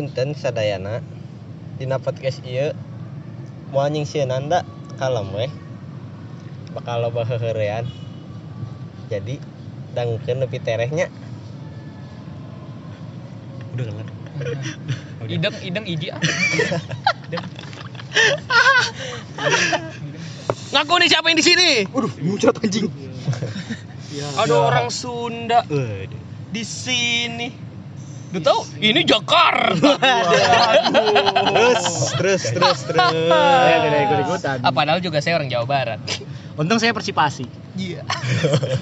[0.00, 1.04] punten sadayana.
[1.76, 2.72] Dina podcast ieu.
[3.74, 4.64] Moal nyingsieunan da
[4.96, 5.46] kalem we
[6.72, 7.84] bakal loba heuheurean.
[9.12, 9.36] Jadi
[9.92, 11.12] dangkeun lebih terehnya.
[13.76, 14.08] Udah kan
[15.28, 16.20] ideng ideng iji ah.
[17.28, 17.44] Ideng.
[20.70, 21.70] ngaku nih siapa yang di sini?
[21.90, 22.86] Waduh muncrat anjing.
[24.42, 25.62] Ada orang Sunda.
[26.50, 27.48] Di sini.
[28.30, 28.60] Udah tahu?
[28.78, 29.90] Ini Jakarta.
[31.50, 33.10] Terus terus terus terus.
[33.26, 35.98] Saya tidak ikut ikutan ah, padahal juga saya orang Jawa Barat?
[36.54, 37.46] Untung saya persipasi.
[37.74, 38.06] Iya.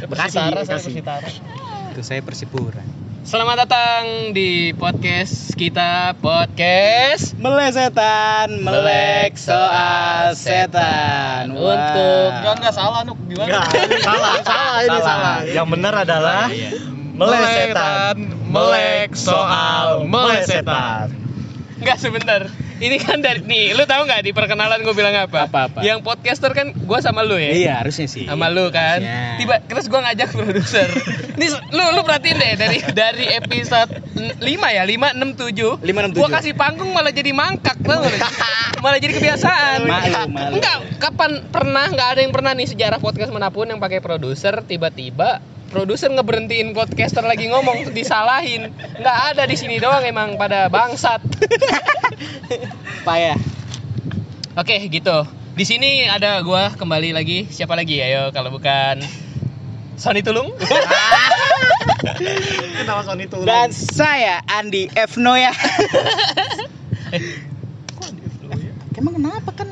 [0.05, 1.29] Bekasi Persitara, saya Bekasi Persitara.
[1.89, 2.85] itu saya persipura
[3.29, 11.53] Selamat datang di podcast kita podcast melesetan melek soal setan.
[11.53, 11.77] Wah.
[11.77, 13.21] untuk enggak enggak salah nuk.
[13.29, 13.69] Gimana?
[14.01, 15.37] Salah salah ini salah.
[15.45, 16.73] yang benar adalah Iya.
[17.21, 18.17] melesetan
[18.49, 21.13] melek soal melesetan.
[21.85, 22.49] Enggak sebentar.
[22.79, 25.51] Ini kan dari nih, lu tahu nggak di perkenalan gue bilang apa?
[25.51, 25.83] Apa-apa?
[25.83, 27.51] Yang podcaster kan gue sama lu ya.
[27.51, 29.03] iya harusnya sih Sama lu kan.
[29.03, 29.39] Harusnya.
[29.43, 30.89] Tiba terus gue ngajak produser.
[31.35, 35.83] Nih lu lu perhatiin deh dari dari episode 5 ya, 5 6 7.
[35.83, 36.23] 5, 6, 7.
[36.23, 38.03] Gua kasih panggung malah jadi mangkak tau?
[38.79, 39.91] Malah jadi kebiasaan.
[39.91, 40.55] Malu, malu.
[40.59, 44.63] Enggak, kapan pernah nggak ada yang pernah nih sejarah podcast mana pun yang pakai produser
[44.63, 51.23] tiba-tiba produser ngeberhentiin podcaster lagi ngomong disalahin nggak ada di sini doang emang pada bangsat
[53.07, 53.39] payah
[54.59, 55.23] Oke, gitu.
[55.55, 57.47] Di sini ada gua kembali lagi.
[57.47, 58.03] Siapa lagi?
[58.03, 58.99] Ayo kalau bukan
[59.95, 60.51] Sony Tulung.
[62.79, 65.53] kenapa Sony itu dan saya Andi F Noya
[68.99, 69.69] emang kenapa kan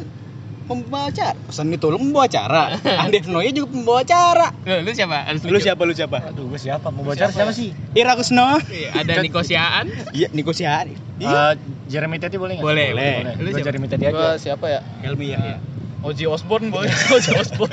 [0.66, 2.74] pembawa acara Sony Tulung membawa acara
[3.06, 5.16] Andi Noya juga pembawa acara lu, lu siapa?
[5.24, 6.90] Harus lu siapa lu siapa Aduh, gue siapa?
[6.90, 7.70] Mau bocor siapa sih?
[7.94, 9.86] Ira Kusno Iya, Ada Niko Siaan.
[10.18, 11.52] iya Niko Sihari Eh,
[11.88, 12.66] Jeremy Teti boleh nggak?
[12.66, 13.34] Boleh, boleh.
[13.40, 13.66] Lu Gue siapa?
[13.70, 14.36] Jeremy Teti aja.
[14.36, 14.80] siapa ya?
[15.00, 15.56] Helmi ya
[16.04, 16.92] Ozzy Osbourne boleh.
[17.16, 17.72] Ozzy Osbourne.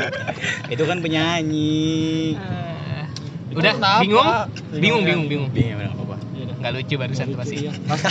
[0.71, 2.33] itu kan penyanyi.
[3.51, 4.25] Itu Udah bingung?
[4.73, 5.07] Bingung Bingung, ya?
[5.27, 5.51] bingung, bingung.
[6.63, 7.55] Iya, Nggak lucu barusan tuh pasti.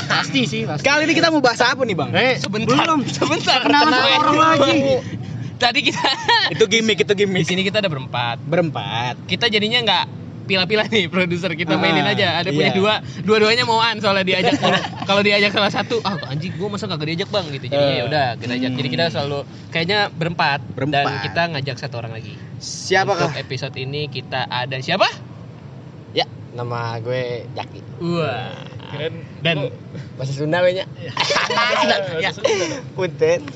[0.06, 0.84] Pasti sih, pasti.
[0.84, 2.10] Kali ini kita mau bahas apa nih bang?
[2.12, 2.76] Eh, Sebentar.
[2.76, 3.00] belum.
[3.08, 3.64] Sebentar.
[3.64, 4.18] Tenang sama ya.
[4.20, 4.78] orang lagi.
[5.62, 6.02] Tadi kita
[6.54, 8.42] itu gimmick itu di gimmick sini kita ada berempat.
[8.42, 10.04] berempat Kita jadinya nggak
[10.42, 12.76] pilah-pilah nih produser kita Ah, mainin aja ada punya iya.
[12.76, 14.58] dua dua-duanya mauan soalnya diajak
[15.06, 17.94] kalau diajak salah satu ah anjing gua masa kagak diajak bang gitu jadi Eh.
[17.94, 19.38] ya udah kita ajak jadi kita selalu
[19.70, 21.22] kayaknya berempat, dan Berempat.
[21.22, 25.06] kita ngajak satu orang lagi siapa untuk episode ini kita ada siapa
[26.52, 27.80] nama gue Jaki.
[28.00, 28.52] Wah
[28.92, 29.14] Keren.
[29.40, 29.72] dan?
[30.20, 30.84] Bahasa Sunda we nya
[32.24, 32.30] Ya.
[32.92, 33.48] punten.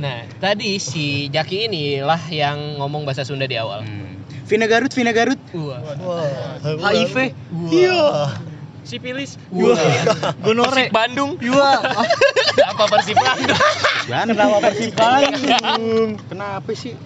[0.00, 3.84] Nah tadi si Jaki inilah yang ngomong bahasa Sunda di awal.
[3.84, 4.24] Hmm.
[4.48, 5.38] Vina Garut Vina Garut.
[5.52, 5.78] Wah.
[6.00, 6.58] Wah.
[6.64, 7.36] HIV
[7.70, 8.34] iya.
[8.82, 9.36] Sipilis.
[9.52, 9.76] wah.
[10.40, 10.88] Gonore.
[10.88, 11.30] Persib Bandung.
[11.38, 11.70] Iya.
[12.74, 13.60] apa Persib Bandung?
[14.08, 16.10] Kenapa Persib Bandung?
[16.26, 16.96] Kenapa sih?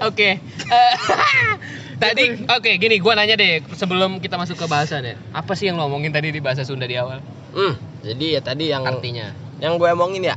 [0.00, 0.38] Oke.
[0.40, 0.94] Eh,
[2.06, 5.14] tadi oke gini gua nanya deh sebelum kita masuk ke bahasan ya.
[5.30, 7.24] Apa sih yang lo omongin tadi di bahasa Sunda di awal?
[7.50, 9.32] hmm jadi ya tadi yang Artinya.
[9.56, 10.36] yang gue omongin ya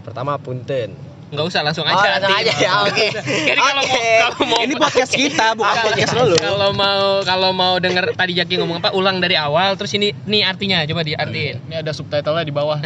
[0.00, 0.94] pertama punten
[1.28, 2.18] Nggak usah langsung Oh, aja.
[2.18, 2.42] langsung artinya.
[2.42, 3.06] aja ya, oke.
[3.46, 4.02] Jadi kalau mau Oke.
[4.18, 8.32] kalau mau ini podcast kita bukan Kalau- podcast lo Kalau mau kalau mau denger tadi
[8.34, 11.62] Jaki ngomong apa ulang dari awal terus ini nih artinya coba diartiin.
[11.64, 12.82] Ini ada subtitlenya di bawah.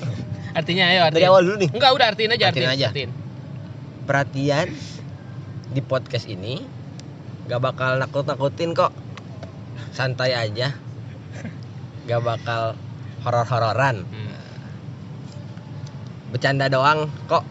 [0.58, 1.14] Artinya ayo artiin.
[1.14, 2.86] dari awal dulu nih Enggak udah artiin aja artiin, Artiin aja.
[2.88, 3.10] artiin.
[4.02, 4.68] perhatian
[5.68, 6.62] di podcast ini
[7.48, 8.92] gak bakal nakut-nakutin kok.
[9.94, 10.74] Santai aja.
[12.08, 12.76] Gak bakal
[13.24, 14.04] horor-hororan.
[14.04, 14.32] Hmm.
[16.34, 17.46] bercanda doang kok.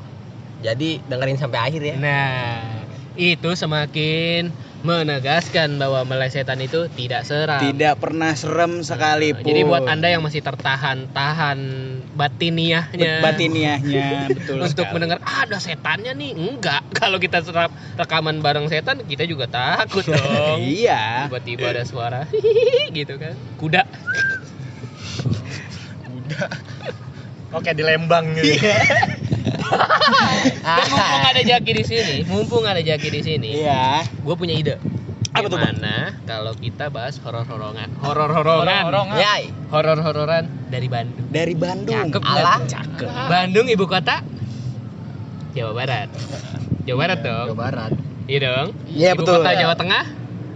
[0.60, 1.96] Jadi dengerin sampai akhir ya.
[1.96, 2.84] Nah,
[3.16, 4.52] itu semakin
[4.84, 7.64] menegaskan bahwa melesetan itu tidak seram.
[7.64, 9.48] tidak pernah serem sekalipun.
[9.48, 11.60] Jadi buat anda yang masih tertahan tahan
[12.20, 13.24] batiniahnya.
[13.24, 14.94] Batiniahnya betul untuk sekali.
[15.00, 16.32] mendengar "Ah, ada setannya nih.
[16.36, 16.84] Enggak.
[17.00, 20.60] Kalau kita serap rekaman bareng setan kita juga takut dong.
[20.60, 21.32] Iya.
[21.32, 22.28] Tiba-tiba ada suara
[22.92, 23.40] gitu kan.
[23.56, 23.88] Kuda.
[27.54, 28.66] Oke, di Lembang gitu.
[29.64, 34.76] Dan mumpung ada jaki di sini mumpung ada jaki di sini iya gue punya ide
[35.34, 35.58] Apa tuh?
[35.58, 39.18] Gimana kalau kita bahas horor-horongan horor-horongan Horor-horongan.
[39.18, 39.44] Yai.
[39.68, 42.62] horor-hororan dari Bandung dari Bandung Cakep Alah.
[42.62, 42.70] nggak?
[42.70, 43.10] Cakep.
[43.28, 44.22] Bandung ibu kota
[45.54, 46.10] Jawa Barat.
[46.84, 47.46] Jawa Barat dong.
[47.50, 47.92] Jawa Barat
[48.24, 48.68] Iya dong.
[48.88, 49.36] Iya, ibu betul.
[49.38, 50.04] kota Jawa Tengah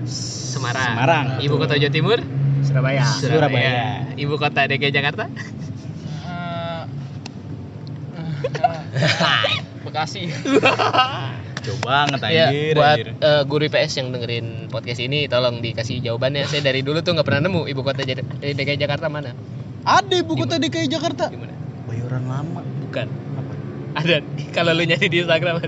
[0.05, 0.93] Semarang.
[0.93, 1.25] Semarang.
[1.41, 2.19] Ibu kota Jawa Timur
[2.61, 3.03] Surabaya.
[3.17, 3.73] Surabaya.
[4.13, 5.25] Ibu kota DKI Jakarta
[9.85, 10.27] Bekasi.
[10.27, 13.07] Lucu banget Ya, buat anjir.
[13.13, 16.43] eh, guru IPS yang dengerin podcast ini tolong dikasih jawabannya.
[16.43, 19.31] Saya dari dulu tuh nggak pernah nemu ibu kota Jad- eh, DKI Jakarta mana?
[19.83, 21.27] Ada ibu kota DKI Jakarta.
[21.27, 21.55] Gimana?
[21.85, 22.61] Bayoran lama.
[22.83, 23.07] Bukan.
[23.93, 24.21] Ada
[24.55, 25.59] kalau lu nyari di Instagram.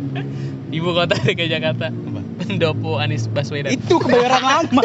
[0.69, 1.87] Ibu kota DKI Jakarta.
[2.49, 3.69] Pendopo Anies Baswedan.
[3.69, 4.81] Itu kebayoran lama.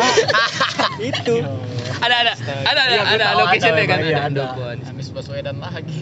[1.01, 1.41] itu.
[2.05, 2.33] Ada ada
[2.69, 4.29] ada ada Iya, ada location deh kan iya, ada ada.
[4.29, 4.87] Pendopo Anies.
[4.93, 5.97] Anies Baswedan lagi.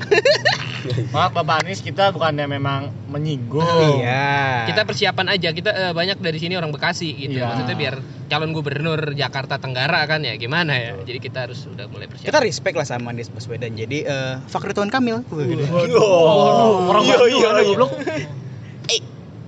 [1.14, 4.02] Maaf Bapak Anies, kita bukannya memang menyinggung.
[4.02, 4.66] Iya.
[4.66, 5.54] Kita persiapan aja.
[5.54, 7.38] Kita eh, banyak dari sini orang Bekasi gitu.
[7.38, 7.46] Iya.
[7.46, 7.94] Maksudnya biar
[8.26, 10.98] calon gubernur Jakarta Tenggara kan ya gimana ya.
[11.06, 12.34] Jadi kita harus udah mulai persiapan.
[12.34, 13.78] kita respect lah sama Anies Baswedan.
[13.78, 15.22] Jadi eh Fakri Tuan Kamil.
[15.30, 18.42] Waduh, orang Iya, iya, ada iya.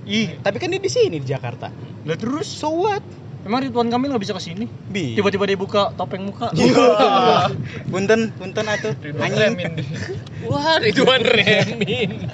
[0.05, 1.73] Ih, tapi kan dia di sini di Jakarta.
[2.05, 3.01] Lah terus So what?
[3.45, 4.65] emang Ridwan Kamil nggak bisa ke sini?
[4.89, 5.13] Bi.
[5.13, 6.49] Tiba-tiba dia buka topeng muka.
[6.57, 7.53] Iya.
[7.85, 8.97] Punten, punten atuh.
[9.21, 9.85] Anjing.
[10.49, 12.25] Wah, Ridwan Remin.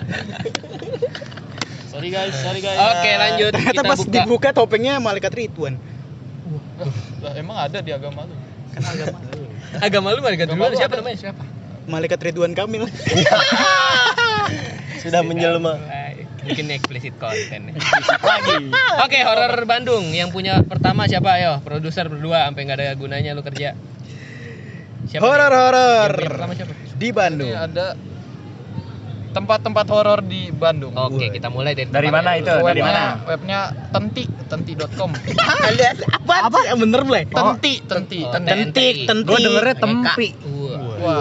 [1.92, 2.80] sorry guys, sorry guys.
[2.80, 3.52] Oke, lanjut.
[3.52, 4.14] Ternyata Kita pas buka.
[4.16, 5.76] dibuka topengnya malaikat Ridwan.
[7.20, 8.34] Lah, emang ada di agama lu?
[8.72, 9.18] Kan agama.
[9.84, 11.18] Agama lu malaikat lu siapa namanya?
[11.20, 11.44] Siapa?
[11.92, 12.88] Malaikat Ridwan Kamil.
[15.04, 15.76] Sudah menjelma.
[16.42, 17.78] Bikin eksplisit konten.
[18.30, 18.56] Lagi.
[19.06, 21.38] Oke, horor Bandung yang punya pertama siapa?
[21.38, 23.78] Ayo, produser berdua sampai nggak ada gunanya lu kerja.
[25.06, 25.22] Siapa?
[25.22, 26.12] Horor horor.
[26.18, 26.74] Pertama siapa?
[26.98, 27.50] Di Bandung.
[27.50, 27.94] Ini ada
[29.32, 30.92] tempat-tempat horor di Bandung.
[30.94, 32.52] Oke, kita mulai dari Dari mana itu?
[32.52, 32.68] dulu.
[32.68, 33.24] Dari mana?
[33.24, 33.60] Webnya
[33.96, 35.12] tenti, tenti.com.
[35.72, 36.36] Ada apa?
[36.52, 36.60] Apa?
[36.68, 37.24] Yang bener, Blay.
[37.32, 38.50] Tenti, tenti, Oh, tenti.
[38.52, 39.30] Tentik, tentik.
[39.32, 40.28] Gua dengernya tempi.
[41.02, 41.18] Wah.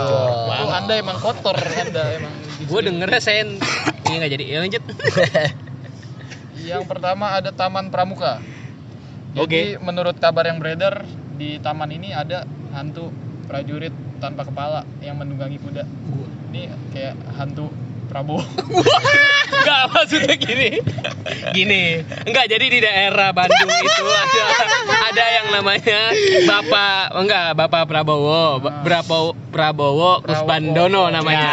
[0.51, 2.35] Wah, oh, Anda emang kotor, Anda emang.
[2.71, 3.59] Gue dengernya sen
[4.07, 4.45] ini nggak jadi.
[4.47, 4.83] Ya, lanjut.
[6.71, 8.39] Yang pertama ada Taman Pramuka.
[9.35, 11.07] Jadi menurut kabar yang beredar
[11.39, 12.43] di taman ini ada
[12.75, 13.15] hantu
[13.47, 15.87] prajurit tanpa kepala yang menunggangi kuda.
[16.51, 17.71] Ini kayak hantu
[18.11, 18.43] Prabowo.
[19.61, 20.83] Enggak maksudnya gini.
[21.55, 22.03] Gini.
[22.27, 24.45] Enggak jadi di daerah Bandung itu ada
[25.11, 26.01] ada yang namanya
[26.43, 31.51] Bapak enggak Bapak Prabowo, Ba- Prabowo Prabowo Kusbandono namanya.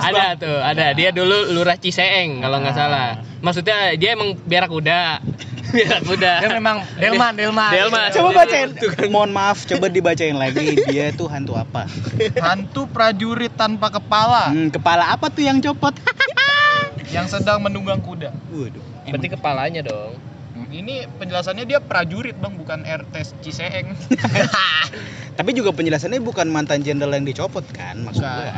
[0.00, 0.08] Ya.
[0.08, 0.86] Ada tuh, ada.
[0.96, 3.20] Dia dulu Lurah Ciseeng kalau nggak salah.
[3.44, 5.20] Maksudnya dia emang berak kuda.
[5.68, 6.32] Berak kuda.
[6.40, 7.70] Dia memang Delman, Delman.
[7.70, 8.08] Delman.
[8.10, 8.68] Coba bacain.
[9.08, 10.80] Mohon maaf, coba dibacain lagi.
[10.88, 11.84] Dia tuh hantu apa?
[12.40, 15.92] Hantu prajurit tanpa kepala Hmm, kepala apa tuh yang copot?
[17.08, 18.32] yang sedang menunggang kuda.
[18.48, 18.84] Waduh.
[19.04, 20.16] Berarti kepalanya dong.
[20.68, 23.96] Ini penjelasannya dia prajurit bang, bukan RT Ciseeng.
[25.38, 28.52] Tapi juga penjelasannya bukan mantan jenderal yang dicopot kan maksud gua.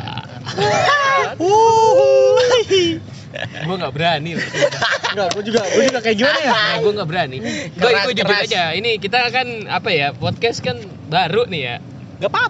[3.62, 4.30] Gue nggak berani.
[4.34, 4.42] loh.
[5.10, 6.50] Enggak, gua juga, gua juga kayak gimana ya?
[6.50, 7.36] Nah, gue nggak berani.
[7.70, 8.62] Gue ikut jujur aja.
[8.74, 10.76] Ini kita kan apa ya podcast kan
[11.06, 11.76] baru nih ya.
[12.20, 12.42] Gak apa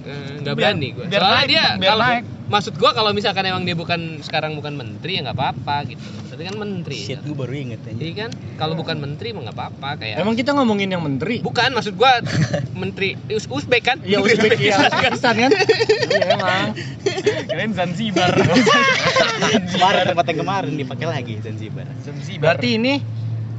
[0.00, 1.04] Eh, nggak Biar- berani gue.
[1.06, 2.08] Soalnya naik, dia kalau
[2.50, 6.02] maksud gue kalau misalkan emang dia bukan sekarang bukan menteri ya nggak apa-apa gitu.
[6.40, 6.96] Tapi kan menteri.
[6.96, 8.00] Shit, gue baru inget aja.
[8.00, 10.24] Jadi kan kalau bukan menteri mah nggak apa-apa kayak.
[10.24, 11.44] Emang kita ngomongin yang menteri?
[11.44, 12.16] Bukan maksud gua
[12.72, 14.00] menteri Uz Uzbek kan?
[14.00, 15.50] Iya, Uzbek ya, Uzbekistan kan?
[16.00, 16.72] Iya, emang.
[17.44, 18.32] Kalian Zanzibar.
[19.68, 21.84] Kemarin tempat yang kemarin dipakai lagi Zanzibar.
[22.00, 22.56] Zanzibar.
[22.56, 23.04] Berarti ini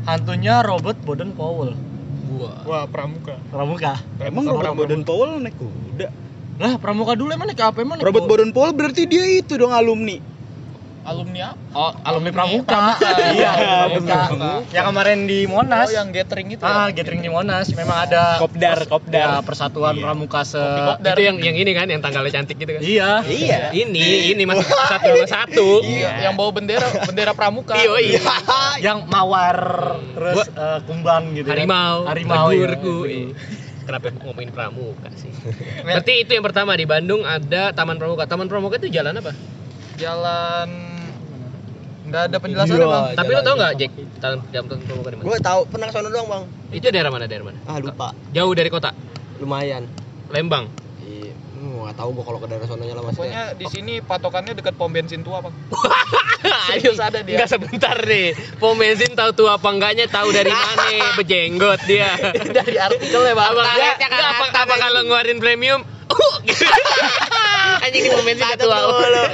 [0.10, 1.78] hantunya Robert Boden Powell.
[2.34, 2.66] Gua.
[2.66, 3.38] Wah, pramuka.
[3.54, 3.94] Pramuka.
[4.18, 6.10] Emang Robert Boden Powell naik kuda?
[6.58, 8.02] Lah, pramuka dulu emang naik apa emang?
[8.02, 10.31] Robert bo- Boden Powell berarti dia itu dong alumni.
[11.02, 11.60] Alumni apa?
[11.72, 12.84] Oh, Alumni pramuka.
[13.34, 13.52] Iya,
[13.88, 14.18] pramuka.
[14.28, 14.52] pramuka.
[14.70, 15.88] Yang kemarin di Monas.
[15.88, 16.94] Oh, yang gathering itu Ah, ya?
[16.94, 19.28] gathering di Monas memang ada Kopdar, kopdar.
[19.28, 20.04] ya, persatuan Iya.
[20.04, 21.16] pramuka se Kopdar.
[21.16, 22.82] itu yang yang ini kan yang tanggalnya cantik gitu kan?
[22.84, 23.12] Iya.
[23.24, 23.60] Iya.
[23.72, 25.68] Ini ini masih satu sama satu.
[25.82, 27.74] Iya, yang bawa bendera bendera pramuka.
[27.74, 28.22] Iya, iya.
[28.80, 29.58] Yang mawar
[30.12, 31.48] terus Gua- eh, kumbang gitu.
[31.48, 31.56] kan.
[31.56, 32.68] Harimau, Harimau ya.
[32.68, 32.98] Bagurku.
[33.06, 33.34] Iya.
[33.82, 35.32] Kenapa ngomongin pramuka sih?
[35.88, 38.28] Berarti itu yang pertama di Bandung ada Taman Pramuka.
[38.28, 39.34] Taman Pramuka itu jalan apa?
[39.98, 40.70] Jalan
[42.12, 42.92] nggak ada penjelasannya Iya.
[42.92, 43.06] bang.
[43.16, 45.26] Tapi lo tau nggak Jack Taman Taman Pramuka di mana?
[45.26, 46.44] Gue tahu pernah ke sana doang bang.
[46.70, 47.26] Itu daerah mana?
[47.26, 47.60] Daerah mana?
[47.64, 48.08] Ah lupa.
[48.30, 48.92] Jauh dari kota.
[49.38, 49.88] Lumayan.
[50.28, 50.68] Lembang.
[51.02, 51.32] Iya.
[51.56, 53.58] Nggak tahu gue kalau ke daerah sononya lah Pokoknya maksudnya.
[53.58, 55.54] di sini patokannya dekat pom bensin tua bang.
[56.68, 57.38] Serius ada dia.
[57.38, 58.32] Enggak sebentar deh.
[58.58, 62.12] Pom bensin tahu tua apa enggaknya tahu dari mana bejenggot dia.
[62.58, 63.48] Dari artikel ya bang.
[63.48, 65.82] Apa, enggak, apa, apa kalau ngeluarin premium?
[67.84, 68.78] Anjing di pom bensin tua.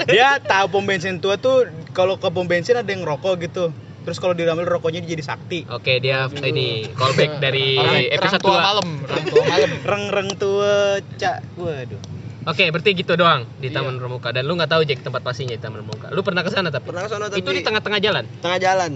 [0.05, 3.73] Dia tahu pom bensin tua tuh kalau ke pom bensin ada yang rokok gitu.
[4.03, 5.67] Terus kalau diambil rokoknya jadi sakti.
[5.67, 8.63] Oke, dia ini callback dari Orang- episode tua 2.
[8.63, 8.87] malam,
[9.27, 9.71] tua malam.
[9.83, 10.75] Reng-reng tua,
[11.13, 11.37] cak.
[11.59, 11.99] Waduh.
[12.47, 13.83] Oke, berarti gitu doang di Iya.
[13.83, 16.07] Taman Pramuka dan lu nggak tahu Jack tempat pastinya di Taman Pramuka.
[16.15, 16.87] Lu pernah ke sana tapi?
[16.87, 18.23] Pernah ke sana tapi Itu di tengah-tengah jalan.
[18.39, 18.91] tengah jalan.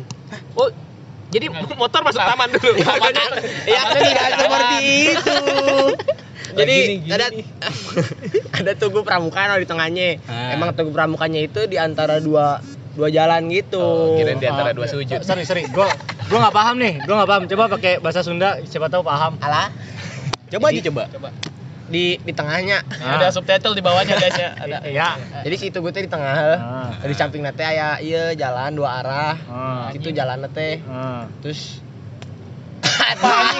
[0.56, 0.72] Oh,
[1.28, 2.72] jadi motor masuk taman dulu.
[3.68, 4.80] Ya tidak seperti
[5.12, 5.38] itu.
[6.54, 6.78] Jadi
[7.08, 7.26] ada
[8.60, 10.20] ada tugu pramuka di tengahnya.
[10.26, 10.56] Ah.
[10.56, 12.60] Emang tugu pramukanya itu di antara dua
[12.92, 13.80] dua jalan gitu.
[13.80, 15.24] Oh, kirain di antara Ah, dua sujud.
[15.24, 15.64] Sorry, sorry.
[15.72, 15.88] Gua
[16.28, 16.94] gua nggak paham nih.
[17.04, 17.44] Gua nggak paham.
[17.48, 19.40] Coba pakai bahasa Sunda, siapa tahu paham.
[19.40, 19.72] Alah,
[20.52, 21.04] Coba Jadi- aja coba.
[21.08, 21.30] Coba.
[21.92, 22.88] di di tengahnya.
[23.04, 23.20] Ah.
[23.20, 24.56] Ada subtitle di bawahnya guys ya.
[24.56, 24.78] Ada.
[24.96, 25.10] Iya.
[25.44, 26.36] Jadi situ gue teh di tengah.
[26.56, 26.88] Ah.
[27.04, 29.36] Di samping nate aya iya jalan dua arah.
[29.52, 29.88] Ah.
[29.92, 30.80] Itu jalan teh.
[30.88, 31.28] Ah.
[31.44, 31.84] Terus
[33.12, 33.60] Anjing,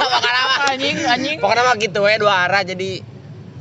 [0.74, 1.38] anjing.
[1.38, 3.04] pokoknya mah gitu we dua arah jadi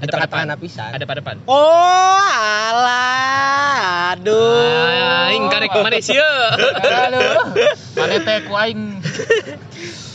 [0.00, 0.90] di Ada tengah-tengah pisan.
[0.90, 1.36] Ada pada depan.
[1.44, 4.16] Oh, alah.
[4.16, 5.28] Aduh.
[5.28, 6.16] Aing karek ke mana sih?
[6.16, 7.52] Aduh.
[7.94, 8.96] Mana teh ku aing.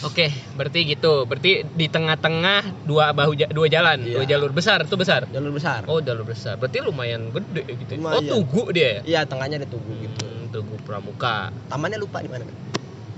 [0.02, 1.26] Oke, berarti gitu.
[1.26, 4.14] Berarti di tengah-tengah dua bahu ja- dua jalan, Iya.
[4.16, 5.30] dua jalur besar itu besar.
[5.30, 5.86] Jalur besar.
[5.86, 6.58] Oh, jalur besar.
[6.58, 7.94] Berarti lumayan gede gitu.
[7.96, 8.26] Oh, Lumayan.
[8.26, 8.82] tugu dia.
[8.82, 9.02] ya?
[9.06, 10.26] Iya, tengahnya ada tugu gitu.
[10.26, 11.54] Hmm, tugu Pramuka.
[11.70, 12.42] Tamannya lupa di mana.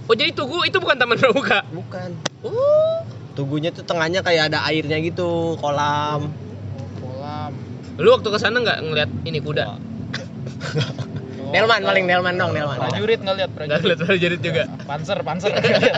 [0.03, 1.63] Oh, jadi tugu itu bukan Taman Pramuka.
[1.69, 2.09] Bukan.
[2.43, 3.07] Oh.
[3.37, 6.33] Tugunya tuh tengahnya kayak ada airnya gitu, kolam.
[6.97, 7.53] Kolam.
[8.01, 9.77] Lu waktu ke sana nggak ngeliat ini kuda?
[11.53, 12.81] Delman paling Delman dong, Delman.
[12.81, 13.81] Prajurit nggak lihat Nggak prajurit.
[13.85, 14.63] ngeliat prajurit juga.
[14.89, 15.53] Panser, panser.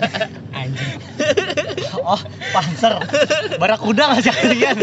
[0.60, 1.00] Anjing.
[1.96, 2.20] Oh,
[2.52, 2.94] panser.
[3.56, 4.78] Barakuda nggak sih kalian?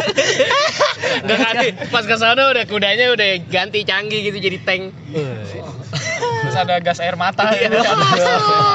[1.29, 1.69] Nggak ganti.
[1.93, 4.97] Pas ke sana udah kudanya udah ganti canggih gitu jadi tank.
[6.17, 7.69] Terus ada gas air mata ya.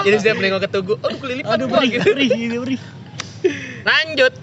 [0.06, 2.06] Jadi setiap nengok ke tugu, oh kelilipan Aduh, beri, gitu.
[2.14, 2.78] beri, beri.
[3.82, 4.34] Lanjut.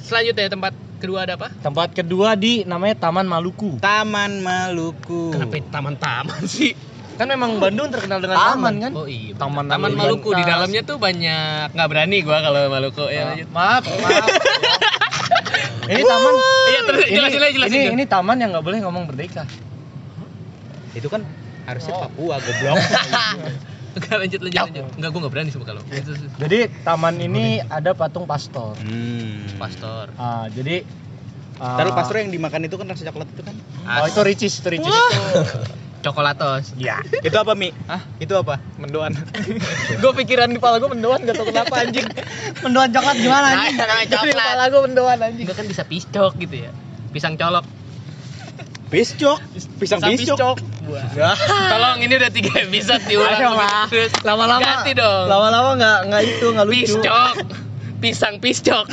[0.00, 1.48] Selanjutnya tempat kedua ada apa?
[1.56, 3.78] Tempat kedua di namanya Taman Maluku.
[3.78, 5.30] Taman Maluku.
[5.30, 6.74] Kenapa taman-taman sih?
[7.14, 8.92] Kan memang Bandung terkenal dengan taman, kan?
[8.96, 9.36] Oh iya.
[9.36, 13.28] Taman Taman, Maluku di dalamnya tuh banyak nggak berani gua kalau Maluku ya.
[13.28, 13.48] lanjut.
[13.52, 14.24] Maaf, maaf.
[15.92, 16.32] ini taman.
[16.64, 17.76] Iya terus Ini, jelasin aja jelasin.
[17.76, 19.44] ini, ini taman yang nggak boleh ngomong merdeka.
[20.90, 21.22] Itu kan
[21.68, 22.08] harusnya Oh.
[22.08, 22.76] Papua goblok.
[24.00, 24.84] Enggak lanjut lanjut lanjut.
[24.96, 25.82] Enggak gua nggak berani sama kalau.
[25.86, 26.26] Itu itu.
[26.34, 28.72] Jadi taman ini ada patung pastor.
[28.80, 29.60] hmm.
[29.60, 30.08] Pastor.
[30.16, 30.82] Ah, jadi
[31.60, 33.54] ah, Taruh pastor yang dimakan itu kan rasa coklat itu kan?
[33.84, 34.96] Oh, itu ricis, itu ricis.
[36.00, 36.72] Coklatos.
[36.74, 37.04] Ya.
[37.26, 37.76] itu apa Mi?
[37.84, 38.00] Hah?
[38.16, 38.56] Itu apa?
[38.80, 39.12] Mendoan.
[40.00, 42.08] gue pikiran di kepala gue mendoan gak tau kenapa anjing.
[42.64, 43.76] Mendoan coklat gimana Nah, anjing?
[43.76, 44.68] namanya Di kepala coklat.
[44.72, 45.44] gue mendoan anjing.
[45.44, 46.72] Enggak kan bisa piscok gitu ya.
[47.12, 47.68] Pisang colok.
[48.90, 49.38] Piscok.
[49.78, 50.58] Pisang piscok.
[51.46, 53.54] Tolong ini udah tiga episode diulang
[53.86, 54.10] terus.
[54.26, 54.58] Lama-lama.
[54.60, 55.24] Ganti dong.
[55.30, 56.82] Lama-lama nggak nggak itu nggak lucu.
[56.98, 57.34] Piscok.
[58.02, 58.86] Pisang piscok.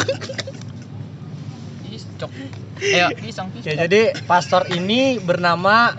[1.81, 2.31] Piscok.
[2.77, 3.07] Ayo.
[3.25, 3.73] Pisang piscok.
[3.73, 5.97] Ya, jadi pastor ini bernama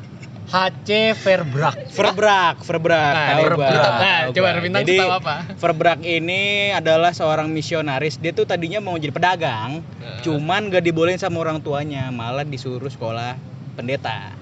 [0.48, 1.92] HC Verbrak.
[1.92, 3.12] Verbrak, Verbrak.
[3.12, 3.68] Nah, Verbrak.
[4.00, 4.48] Nah, coba.
[4.64, 5.34] Bintang Jadi, tahu apa?
[5.60, 8.16] Verbrak ini adalah seorang misionaris.
[8.16, 10.24] Dia tuh tadinya mau jadi pedagang, Nah.
[10.24, 14.34] cuman gak dibolehin sama orang tuanya, malah disuruh sekolah pendeta.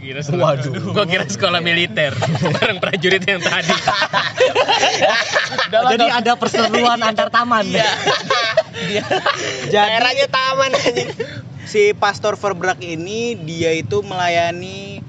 [0.00, 0.96] Kira Waduh.
[0.96, 2.16] Gua kira sekolah militer.
[2.56, 3.70] Bareng prajurit yang tadi.
[5.70, 7.68] Jadi ada perseteruan antar taman.
[9.72, 10.72] Daerahnya taman
[11.68, 15.04] Si Pastor Verbrak ini dia itu melayani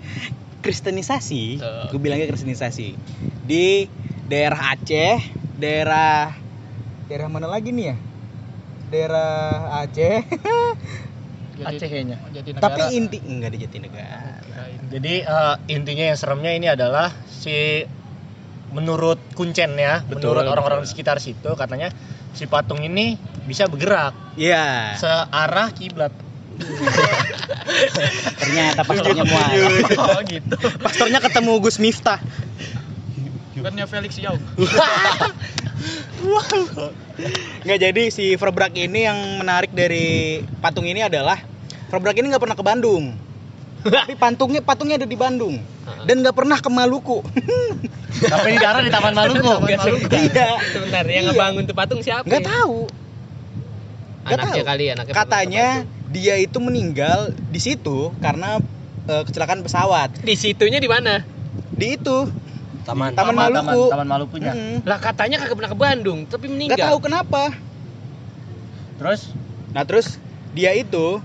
[0.62, 1.58] kristenisasi,
[1.90, 2.94] gue bilangnya kristenisasi
[3.50, 3.90] di
[4.30, 5.18] daerah Aceh,
[5.58, 6.38] daerah
[7.10, 7.98] daerah mana lagi nih ya?
[8.94, 9.34] Daerah
[9.82, 10.22] Aceh.
[11.60, 12.18] Aceh kayaknya.
[12.32, 12.64] Jatinegara.
[12.64, 14.42] Tapi inti enggak di Jatinegara.
[14.92, 17.84] Jadi eh, intinya yang seremnya ini adalah si
[18.72, 21.92] menurut Kuncen ya, Betul, menurut orang-orang di sekitar situ katanya
[22.32, 24.96] si patung ini bisa bergerak Iya.
[24.96, 26.16] searah kiblat.
[28.42, 29.50] Ternyata pastornya mual.
[29.98, 30.56] Oh gitu.
[30.80, 32.20] Pastornya ketemu Gus Miftah.
[33.52, 34.36] Bukannya Felix Yao.
[37.62, 41.38] Nggak jadi si Verbrak ini yang menarik dari patung ini adalah
[41.90, 43.12] Verbrak ini nggak pernah ke Bandung.
[43.82, 45.58] Tapi patungnya patungnya ada di Bandung
[46.06, 47.20] dan nggak pernah ke Maluku.
[48.22, 49.52] Tapi di daerah di Taman Maluku.
[49.68, 50.48] Iya.
[50.72, 51.34] Sebentar, yang Iya.
[51.34, 52.24] ngebangun tuh patung siapa?
[52.24, 52.48] Nggak ya?
[52.48, 52.78] tahu.
[54.22, 54.70] nggak Anaknya tahu.
[54.70, 55.14] kali, anaknya.
[55.18, 55.68] Katanya
[56.08, 58.62] dia itu meninggal di situ karena
[59.10, 60.14] eh, kecelakaan pesawat.
[60.22, 61.26] di situnya di mana?
[61.74, 62.30] Di itu
[62.84, 63.14] Taman.
[63.14, 63.84] Taman Taman, Maluku.
[63.90, 64.54] Taman Malukunya.
[64.54, 64.78] Mm.
[64.86, 66.80] Lah katanya kagak pernah ke Bandung, tapi meninggal.
[66.80, 67.54] tahu kenapa.
[69.02, 69.34] Terus
[69.72, 70.20] Nah terus
[70.52, 71.24] dia itu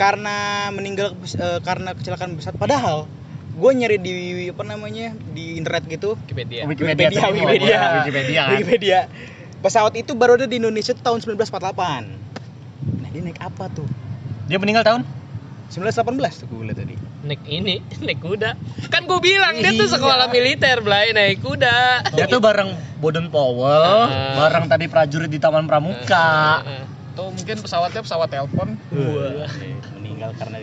[0.00, 2.56] karena meninggal eh, karena kecelakaan pesawat.
[2.56, 3.04] Padahal
[3.54, 4.12] gue nyari di
[4.50, 6.66] apa namanya di internet gitu Wikipedia.
[6.66, 7.78] Wikipedia, Wikipedia, Wikipedia.
[8.02, 8.50] Wikipedia kan?
[8.56, 8.98] Wikipedia.
[9.60, 13.00] Pesawat itu baru ada di Indonesia tahun 1948.
[13.00, 13.86] Nah dia naik apa tuh?
[14.44, 15.02] dia meninggal tahun
[15.74, 16.06] 1918
[16.38, 16.94] tuh gue lihat tadi.
[17.24, 17.76] Naik ini,
[18.06, 18.50] naik kuda.
[18.86, 19.94] Kan gue bilang dia tuh Iya.
[19.94, 22.06] sekolah militer, Blay, naik kuda.
[22.10, 24.38] dia tuh bareng Boden Powell, Ah.
[24.38, 26.62] bareng tadi prajurit di Taman Pramuka.
[27.14, 28.74] Tuh mungkin pesawatnya pesawat telepon.
[28.90, 29.46] Wah.
[29.94, 30.58] Meninggal karena.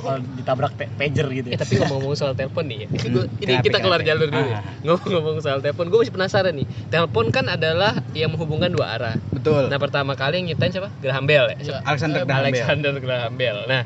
[0.00, 1.60] Oh, ditabrak pager gitu Eh ya.
[1.60, 2.86] tapi ngomong-ngomong soal telepon nih ya.
[2.88, 4.48] Ini, Hmm, ini kita keluar jalur dulu.
[4.48, 4.64] ya.
[4.80, 6.64] Ngomong-ngomong soal telepon, gue masih penasaran nih.
[6.88, 9.14] Telepon kan adalah yang menghubungkan dua arah.
[9.30, 9.68] Betul.
[9.68, 10.88] Nah pertama kali yang nyiptain siapa?
[10.98, 11.56] Graham Bell ya.
[11.58, 11.76] Iya.
[11.82, 12.48] Alexander Graham Bell.
[12.48, 13.58] Alexander Graham Bell.
[13.66, 13.82] Nah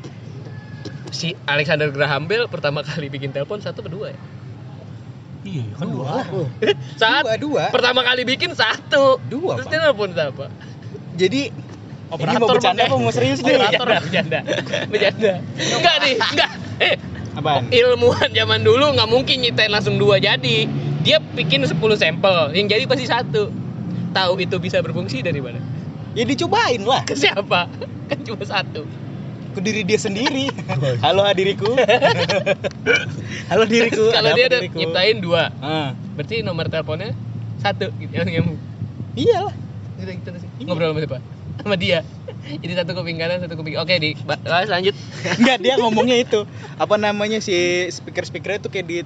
[1.15, 4.19] si Alexander Graham Bell pertama kali bikin telepon satu kedua ya.
[5.45, 6.25] Iya, kan dua.
[7.01, 7.63] Saat Dua, dua.
[7.69, 9.21] pertama kali bikin satu.
[9.29, 10.49] Dua, Terus dia nelfon siapa?
[11.15, 11.41] Jadi
[12.05, 13.55] Operator ini mau bercanda apa mau serius nih?
[13.57, 14.39] Operator bercanda.
[14.89, 15.33] Bercanda.
[15.57, 16.51] Enggak nih, enggak.
[16.77, 16.95] Eh,
[17.33, 17.67] Apaan?
[17.69, 20.69] ilmuwan zaman dulu nggak mungkin nyiptain langsung dua jadi.
[21.05, 23.53] Dia bikin 10 sampel, yang jadi pasti satu.
[24.09, 25.61] Tahu itu bisa berfungsi dari mana?
[26.17, 27.69] Ya dicobain lah Ke siapa?
[28.09, 28.89] Kan cuma satu.
[29.55, 30.51] Ke diri dia sendiri.
[31.05, 31.71] Halo hadiriku.
[33.49, 34.11] Halo diriku.
[34.11, 34.77] Kalau ada dia udah diriku?
[34.77, 37.15] nyiptain dua, Ah, berarti nomor teleponnya
[37.57, 38.47] satu gitu yang yang
[39.15, 39.55] iyalah.
[39.95, 40.49] gitu, gitu sih.
[40.67, 41.19] ngobrol sama siapa?
[41.63, 41.99] Sama dia.
[42.45, 44.91] Jadi satu kuping kanan, satu kuping Oke, di bahas lanjut.
[45.39, 46.43] Enggak dia ngomongnya itu.
[46.75, 47.55] Apa namanya si
[47.87, 48.97] speaker-speakernya tuh kayak di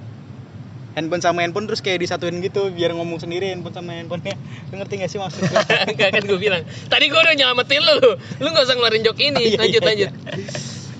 [0.92, 4.34] handphone sama handphone terus kayak disatuin gitu biar ngomong sendiri handphone sama handphonenya.
[4.68, 5.62] Lu ngerti gak sih maksudnya?
[5.86, 6.62] Enggak kan gue bilang.
[6.86, 7.96] Tadi gue udah nyelamatin lu.
[8.36, 9.42] Lu enggak usah ngeluarin jok ini.
[9.48, 10.10] Iya, Lanjut iya, lanjut.
[10.10, 10.10] iya.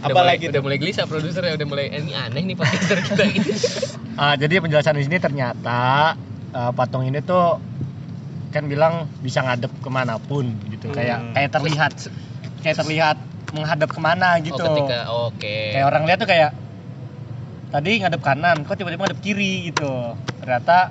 [0.01, 2.99] Udah Apa mulai- lagi Udah mulai gelisah produsernya udah mulai eh, ini aneh nih podcaster
[3.07, 3.53] kita gitu.
[4.15, 6.15] Ah, jadi penjelasan di sini ternyata
[6.51, 7.61] eh, patung ini tuh
[8.49, 11.33] kan bilang bisa ngadep ke mana pun gitu kayak Hmm.
[11.33, 11.93] kayak terlihat
[12.61, 13.17] kayak terlihat
[13.51, 15.57] menghadap ke mana gitu Oh, ketika oke.
[15.71, 16.51] kayak orang lihat tuh kayak
[17.71, 20.91] tadi ngadep kanan kok tiba-tiba ngadep kiri gitu ternyata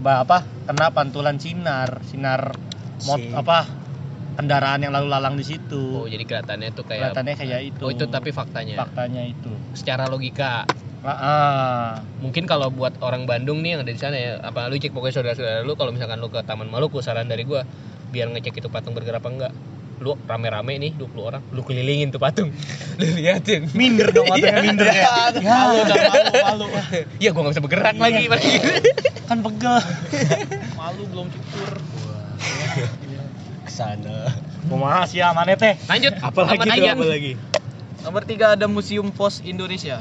[0.00, 2.56] bah, apa kena pantulan sinar sinar
[3.04, 3.68] mot Si- apa
[4.38, 7.90] kendaraan yang lalu lalang di situ Oh, jadi kelihatannya tuh kayak kelihatannya kayak itu Oh,
[7.90, 8.78] itu tapi faktanya.
[8.78, 10.62] faktanya itu Secara logika.
[10.98, 11.86] ah, ah.
[12.18, 15.14] Mungkin kalau buat orang Bandung nih yang ada di sana ya, apa lu cek pokoknya
[15.14, 17.66] saudara-saudara lu kalau misalkan lu ke Taman Maluku saran dari gua
[18.08, 19.52] biar ngecek itu patung bergerak apa enggak.
[19.98, 22.54] Lu rame-rame nih 20 orang, lu kelilingin tuh patung.
[22.98, 23.70] lu liatin.
[23.74, 25.96] minder dong matanya minder ya Malu dah
[26.50, 27.00] malu malu.
[27.18, 28.24] Iya, gua nggak bisa bergerak lagi.
[29.28, 29.76] kan pegel
[30.78, 31.70] Malu belum cukur.
[33.66, 34.30] Ke sana.
[34.68, 36.12] kumaha sih ya mana teh Lanjut.
[36.20, 37.32] Apalagi tuh apalagi?
[38.04, 40.00] Nomor tiga ada Museum Pos Indonesia.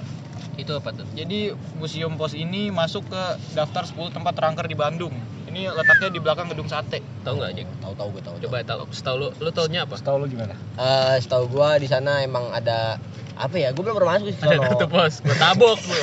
[0.58, 1.06] Itu apa tuh?
[1.14, 3.24] Jadi Museum Pos ini masuk ke
[3.54, 5.14] daftar 10 tempat terangker di Bandung.
[5.58, 7.02] Ini letaknya di belakang gedung sate.
[7.26, 7.68] Tahu nggak, Jack?
[7.82, 8.36] Tahu-tahu gue tahu.
[8.40, 8.82] Coba tahu.
[8.92, 9.98] Setahu lu, lu taunya apa?
[9.98, 13.02] Tahu lu gimana Eh, setahu gua di sana emang ada
[13.34, 13.74] apa ya?
[13.74, 16.02] Gue belum pernah masuk sih Ada kartu pos, gua tabok lu.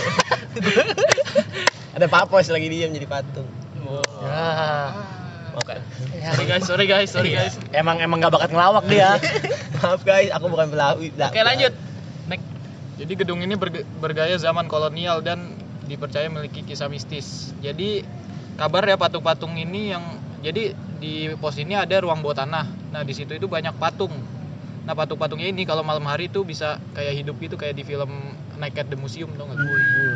[1.94, 3.46] Ada papos lagi diam jadi patung.
[4.18, 4.90] ya
[5.54, 5.78] Oke.
[6.18, 7.46] Sorry guys, sorry guys, sorry Iya.
[7.46, 7.54] guys.
[7.70, 9.22] emang emang gak bakat ngelawak dia
[9.78, 11.14] Maaf guys, aku bukan pelaku.
[11.14, 11.70] Oke, lanjut.
[12.26, 12.42] Next.
[12.96, 17.54] Jadi gedung ini berge- bergaya zaman kolonial dan dipercaya memiliki kisah mistis.
[17.60, 18.02] Jadi
[18.54, 20.04] kabar ya patung-patung ini yang
[20.44, 22.66] jadi di pos ini ada ruang bawah tanah.
[22.92, 24.12] Nah di situ itu banyak patung.
[24.84, 28.10] Nah patung-patungnya ini kalau malam hari tuh bisa kayak hidup gitu kayak di film
[28.54, 29.58] Night at the Museum tau nggak?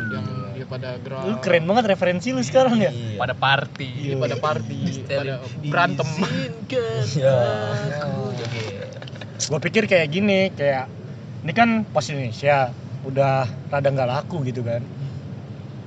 [0.09, 0.25] Yang
[0.55, 1.23] dia pada gerak.
[1.27, 3.19] lu keren banget referensi lu sekarang ya Iya.
[3.19, 3.89] Pada party.
[3.95, 6.07] Iya, pada party, pada berantem.
[7.15, 7.35] Ya.
[9.39, 10.85] gue pikir kayak gini kayak
[11.41, 12.69] ini kan pos Indonesia
[13.01, 14.83] udah rada nggak laku gitu kan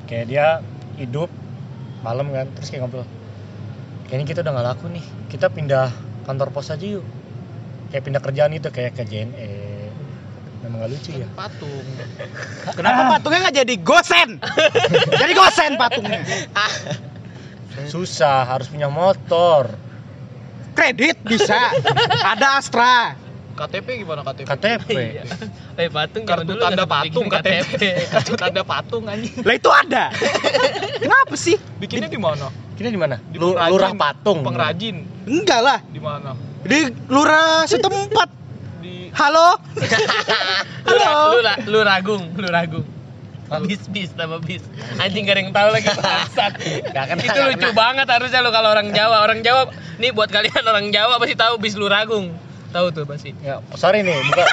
[0.09, 0.47] kayak dia
[0.99, 1.31] hidup
[2.03, 3.07] malam kan terus kayak ngobrol
[4.07, 5.89] kayaknya kita udah nggak laku nih kita pindah
[6.29, 7.07] kantor pos aja yuk
[7.91, 9.51] kayak pindah kerjaan itu kayak ke JNE
[10.63, 11.87] memang gak lucu ya patung.
[12.79, 14.29] Kenapa patungnya nggak jadi gosen?
[15.21, 16.23] jadi gosen patungnya.
[17.91, 19.75] susah harus punya motor
[20.73, 21.73] Kredit bisa.
[22.25, 23.13] Ada Astra.
[23.63, 24.47] KTP gimana KTP?
[24.51, 25.23] KTP Iya.
[25.79, 27.73] Eh patung zaman Kartu dulu tanda patung KTP.
[28.11, 29.39] Kartu tanda patung anjing.
[29.41, 30.05] Lah itu ada.
[30.99, 31.57] Kenapa sih?
[31.79, 32.51] Bikinnya di mana?
[32.73, 35.07] kita di mana Di lurah patung Pengrajin.
[35.29, 35.79] Enggak lah.
[35.87, 36.35] Di mana?
[36.67, 38.29] Di lurah setempat.
[38.83, 39.55] Di Halo.
[40.91, 41.11] Halo.
[41.37, 42.87] lu, ra- lu ragung, lu ragung.
[43.69, 44.65] Bis bis nama bis.
[44.97, 46.53] Anjing gak ada yang tahu lagi bangsat.
[47.21, 47.77] Itu lucu kena.
[47.77, 49.21] banget harusnya lu kalau orang Jawa.
[49.23, 49.69] Orang Jawa
[50.01, 52.33] nih buat kalian orang Jawa pasti tahu bis lu ragung.
[52.73, 53.37] Tahu tuh pasti.
[53.45, 54.47] ya sorry nih bukan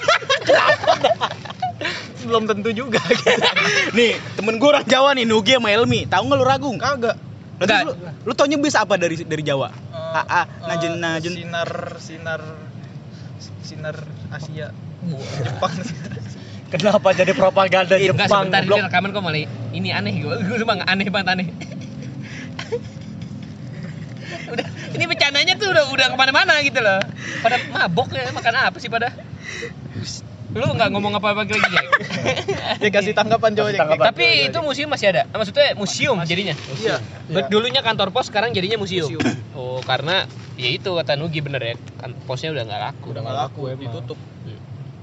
[2.29, 3.31] belum tentu juga gitu.
[3.97, 6.05] Nih, temen gue orang Jawa nih, Nugi sama Elmi.
[6.05, 6.77] Tahu nggak lu ragung?
[6.77, 7.17] Kagak.
[7.59, 7.81] Enggak.
[7.89, 7.91] Lu,
[8.23, 9.67] lu taunya bis apa dari dari Jawa?
[9.71, 11.33] Eh, AA, eh, Najun Najun.
[11.35, 12.41] sinar sinar
[13.59, 13.97] sinar
[14.31, 14.71] Asia
[15.43, 15.73] Jepang
[16.73, 19.43] kenapa jadi propaganda Enggak Jepang sebentar ini rekaman kok malah
[19.75, 20.35] ini aneh gue.
[20.47, 21.47] Gue cuma aneh banget aneh.
[24.49, 26.97] udah ini bercandanya tuh udah udah ke mana-mana gitu loh.
[27.45, 29.13] Pada mabok ya makan apa sih pada?
[30.49, 31.85] Lu nggak ngomong apa-apa lagi Jack?
[32.81, 34.05] dia kasih tanggapan coba tanggapan.
[34.09, 35.29] Tapi itu museum masih ada.
[35.29, 36.57] Maksudnya museum jadinya.
[36.81, 36.97] iya
[37.45, 39.13] Dulunya kantor pos, sekarang jadinya museum.
[39.13, 39.21] Museum.
[39.59, 40.23] Oh, karena
[40.55, 41.75] ya itu kata Nugi bener ya.
[42.01, 43.13] Kan posnya udah nggak laku.
[43.13, 44.17] udah nggak laku ditutup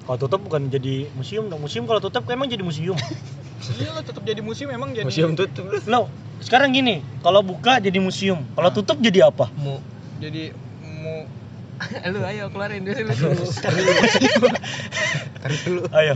[0.06, 1.62] Kalau tutup bukan jadi museum dong.
[1.62, 2.98] Museum kalau tutup emang jadi museum.
[3.78, 5.70] iya lah tetap jadi museum emang jadi Museum tutup.
[5.86, 6.10] Lo
[6.42, 9.48] sekarang gini, kalau buka jadi museum, kalau tutup jadi apa?
[9.56, 9.80] Mu.
[10.20, 10.52] Jadi
[10.82, 11.26] mu
[12.12, 12.96] Lu ayo keluarin dulu.
[16.00, 16.14] Ayo.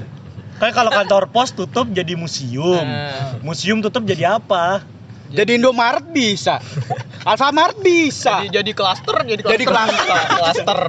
[0.60, 2.84] Kayak kalau kantor pos tutup jadi museum.
[2.84, 3.36] Ah.
[3.40, 4.84] Museum tutup jadi apa?
[5.30, 6.58] Jadi Indomaret bisa.
[7.28, 8.42] Alfamart bisa.
[8.44, 10.20] Jadi jadi klaster, jadi Jadi klaster.
[10.36, 10.80] klaster.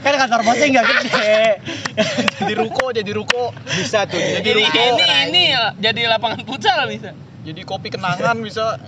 [0.00, 1.38] kan kantor bosnya nggak gede
[2.40, 3.44] jadi ruko, jadi ruko.
[3.68, 4.18] Bisa tuh.
[4.18, 4.80] Jadi Jadi ruko.
[4.80, 5.42] ini ini
[5.78, 7.12] jadi lapangan futsal bisa.
[7.44, 8.80] Jadi kopi kenangan bisa.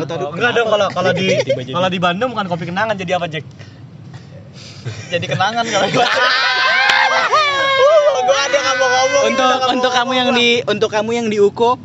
[0.00, 1.26] Nggak tahu Oh, enggak dong kalau kalau di
[1.76, 3.44] kalau di Bandung bukan kopi kenangan jadi apa Jack
[5.12, 6.08] Jadi kenangan kalau gua.
[8.20, 9.22] Gua ada ngomong-ngomong.
[9.28, 11.76] Untuk untuk kamu yang di untuk kamu yang di Uko.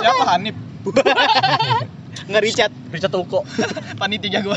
[0.00, 0.56] Siapa Hanif?
[2.28, 2.72] Nggak Richard.
[2.88, 3.44] Richard Uko
[4.00, 4.56] Panitia gua.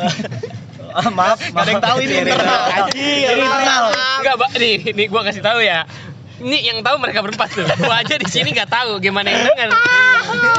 [0.97, 2.59] Ah, maaf Gak ada yang tahu ini Ini internal.
[2.95, 3.83] Ini internal.
[4.23, 4.49] Enggak, Mbak.
[4.55, 5.83] Nih, nih gua kasih tahu ya.
[6.37, 7.65] Ini yang tahu mereka berempat tuh.
[7.81, 9.69] Gua aja di sini nggak tahu gimana yang dengar.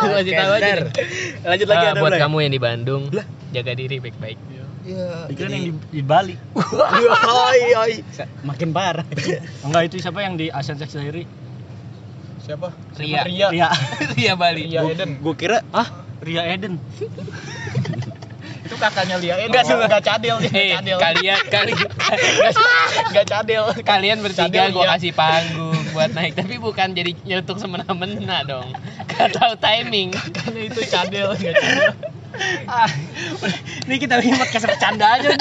[0.03, 0.71] Gua kasih tahu aja.
[1.47, 3.03] Lanjut Ah, lagi ada buat kamu yang di Bandung,
[3.55, 4.39] jaga diri baik-baik.
[5.29, 6.33] Dikira yang di, di Bali
[7.53, 7.95] Oi, oi.
[8.41, 9.05] Makin parah.
[9.69, 11.29] enggak itu siapa yang di Asian Sex Diary
[12.41, 12.73] Siapa?
[12.97, 13.21] Ria.
[13.29, 13.49] Ria.
[13.53, 13.69] Ria
[14.17, 14.65] Ria Bali.
[14.73, 15.21] Ria Eden.
[15.21, 15.85] Gua kira ah
[16.25, 16.81] Ria Eden
[18.69, 19.49] Itu kakaknya Lia Eden.
[19.49, 19.89] Enggak, sumpah.
[19.89, 20.99] Enggak cadel dia, Eh, cadel.
[21.01, 21.73] kalian kali
[23.09, 23.65] Enggak cadel.
[23.81, 24.91] kalian bertiga gua iya.
[24.95, 28.69] kasih panggung buat naik tapi bukan jadi nyelutuk semena-mena dong
[29.09, 31.91] gak tahu timing Karena itu cadel, enggak cadel.
[32.71, 32.87] ah,
[33.83, 35.33] ini kita bikin podcast bercanda aja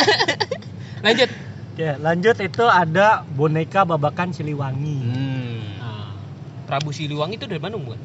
[0.98, 1.30] lanjut
[1.76, 5.62] ya lanjut itu ada boneka babakan Siliwangi Hmm.
[5.78, 6.10] Nah,
[6.66, 8.00] Prabu Siliwangi itu dari Bandung bukan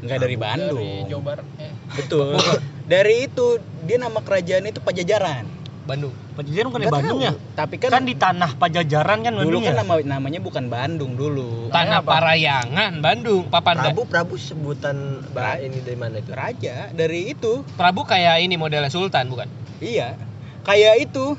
[0.00, 0.80] Enggak dari Bandung.
[0.80, 1.46] Dari Jawa Barat.
[1.60, 2.36] Eh, Betul.
[2.92, 3.46] dari itu
[3.84, 5.44] dia nama kerajaan itu Pajajaran.
[5.80, 7.26] Bandung Pajajaran bukan di Bandung tahu.
[7.26, 10.64] ya Tapi kan, kan di tanah Pajajaran kan dulu Bandung kan ya nama namanya bukan
[10.70, 11.72] Bandung dulu.
[11.72, 16.30] Tanah Parayangan Bandung Papanda Prabu Prabu sebutan bah ini dari mana itu?
[16.30, 17.66] Raja dari itu.
[17.74, 19.48] Prabu kayak ini modelnya Sultan bukan
[19.80, 20.14] Iya.
[20.62, 21.34] Kayak itu.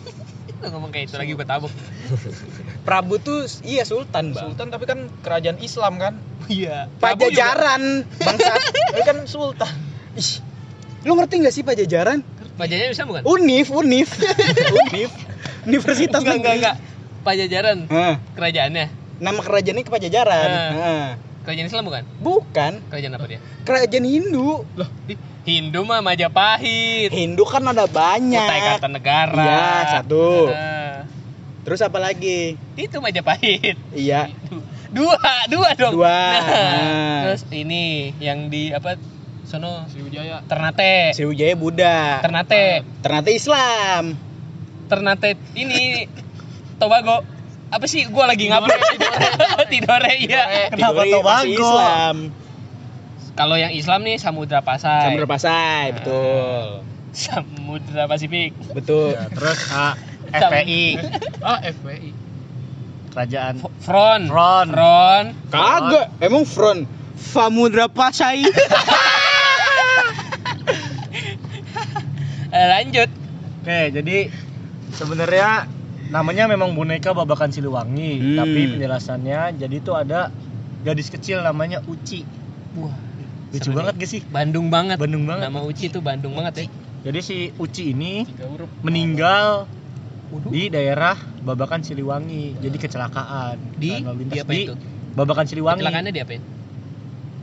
[0.64, 1.70] Lu ngomong kayak itu lagi gue tabuk
[2.82, 4.52] Prabu tuh iya sultan, Bang.
[4.52, 6.18] Sultan tapi kan kerajaan Islam kan?
[6.50, 8.60] iya Pajajaran, bangsat.
[8.90, 9.70] Tapi kan sultan.
[10.18, 10.42] Ih.
[11.06, 12.22] Lu ngerti gak sih Pajajaran?
[12.58, 14.10] Pajajaran bisa bukan Unif, Unif.
[14.90, 15.10] Unif.
[15.62, 16.76] Universitas enggak enggak enggak
[17.22, 18.86] Pajajaran Hah, kerajaannya
[19.22, 20.48] nama kerajaannya ke Pajajaran.
[20.50, 20.70] Ah.
[20.74, 21.08] Hah.
[21.42, 24.66] kerajaan Islam bukan Bukan, kerajaan apa dia kerajaan Hindu.
[25.06, 28.42] Ih, Hindu mah Majapahit Hindu kan ada banyak.
[28.42, 29.62] Kutai Kartanegara Iya,
[30.02, 30.50] satu.
[30.50, 30.81] Nah,
[31.62, 32.58] Terus apa lagi?
[32.74, 34.26] itu Majapahit Iya.
[34.88, 36.10] dua dua dong Dua.
[36.10, 37.18] Nah, Nah.
[37.24, 38.98] terus ini yang di apa
[39.42, 40.42] sono Sriwijaya.
[40.44, 42.20] Ternate Sriwijaya Buddha.
[42.20, 44.16] Ternate Ternate Islam.
[44.84, 46.04] Ternate ini
[46.76, 47.22] Tobago
[47.68, 48.76] apa sih gua lagi ngapain
[49.70, 51.48] Tidore iya Kenapa Tobago?
[51.48, 52.16] Islam.
[53.32, 55.94] kalau yang Islam nih Samudra Pasai Samudra Pasai, Nah.
[55.96, 56.64] betul.
[57.12, 59.14] Samudra Pasifik Betul.
[59.14, 59.96] Ya, terus ah,
[60.34, 60.84] FPI
[61.40, 62.10] Ah, FPI.
[63.10, 64.68] kerajaan Front Front.
[64.70, 68.42] Front Kagak, emang front Samudra Pasai.
[72.52, 73.08] Eh, lanjut
[73.62, 74.28] Oke, jadi
[74.92, 75.64] sebenarnya
[76.10, 78.36] namanya memang boneka babakan Siliwangi, Hmm.
[78.36, 80.28] tapi penjelasannya jadi itu ada
[80.82, 82.26] gadis kecil namanya Uci.
[82.74, 82.92] wah
[83.48, 84.20] Lucu banget gak sih?
[84.26, 85.46] Bandung banget Bandung banget.
[85.46, 86.66] nama Uci itu Bandung banget ya
[87.02, 88.24] Jadi si Uci ini
[88.80, 89.64] meninggal
[90.32, 90.48] Waduh.
[90.48, 92.56] di daerah Babakan Siliwangi.
[92.56, 93.56] Jadi kecelakaan.
[93.76, 94.74] di Lalu lintas di apa di itu
[95.12, 95.80] Babakan Siliwangi.
[95.84, 96.32] kecelakaannya di apa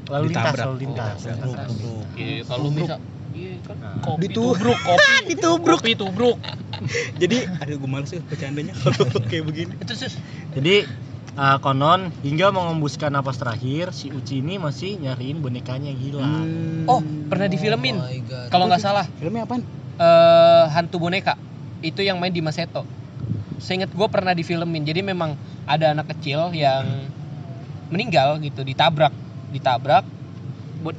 [0.09, 1.17] Lalu lintas, lalu lintas.
[1.21, 2.97] Oh, Iya, kalau bisa
[3.29, 4.01] iya kan Nah.
[4.01, 5.13] kopi Ditubruk, Kopi.
[5.29, 5.79] Ditubruk.
[5.79, 6.37] Kopi tubruk.
[7.21, 9.73] Jadi, aduh gue males ya bercandanya kalau kayak begini.
[9.77, 10.17] itu sus
[10.49, 10.87] Jadi
[11.35, 16.47] uh, konon hingga mengembuskan napas terakhir si Uci ini masih nyariin bonekanya yang hilang.
[16.87, 16.99] oh
[17.29, 18.01] pernah difilmin
[18.49, 19.61] kalau nggak salah Filmnya apaan?
[19.99, 21.35] eh hantu boneka
[21.79, 22.83] itu yang main di Maseto.
[23.59, 24.83] Seinget gue pernah difilmin.
[24.87, 25.35] Jadi memang
[25.67, 26.85] ada anak kecil yang
[27.91, 29.11] meninggal gitu ditabrak.
[29.51, 30.07] Ditabrak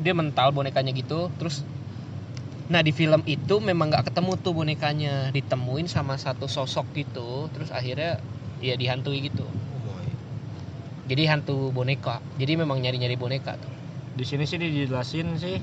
[0.00, 1.32] dia mental bonekanya gitu.
[1.40, 1.64] Terus
[2.70, 5.32] nah di film itu memang nggak ketemu tuh bonekanya.
[5.32, 8.20] Ditemuin sama satu sosok gitu terus akhirnya
[8.60, 9.48] ya dihantui gitu.
[11.10, 12.22] Jadi hantu boneka.
[12.38, 13.72] Jadi memang nyari nyari boneka tuh.
[14.14, 15.58] Di sini sih dijelasin sih.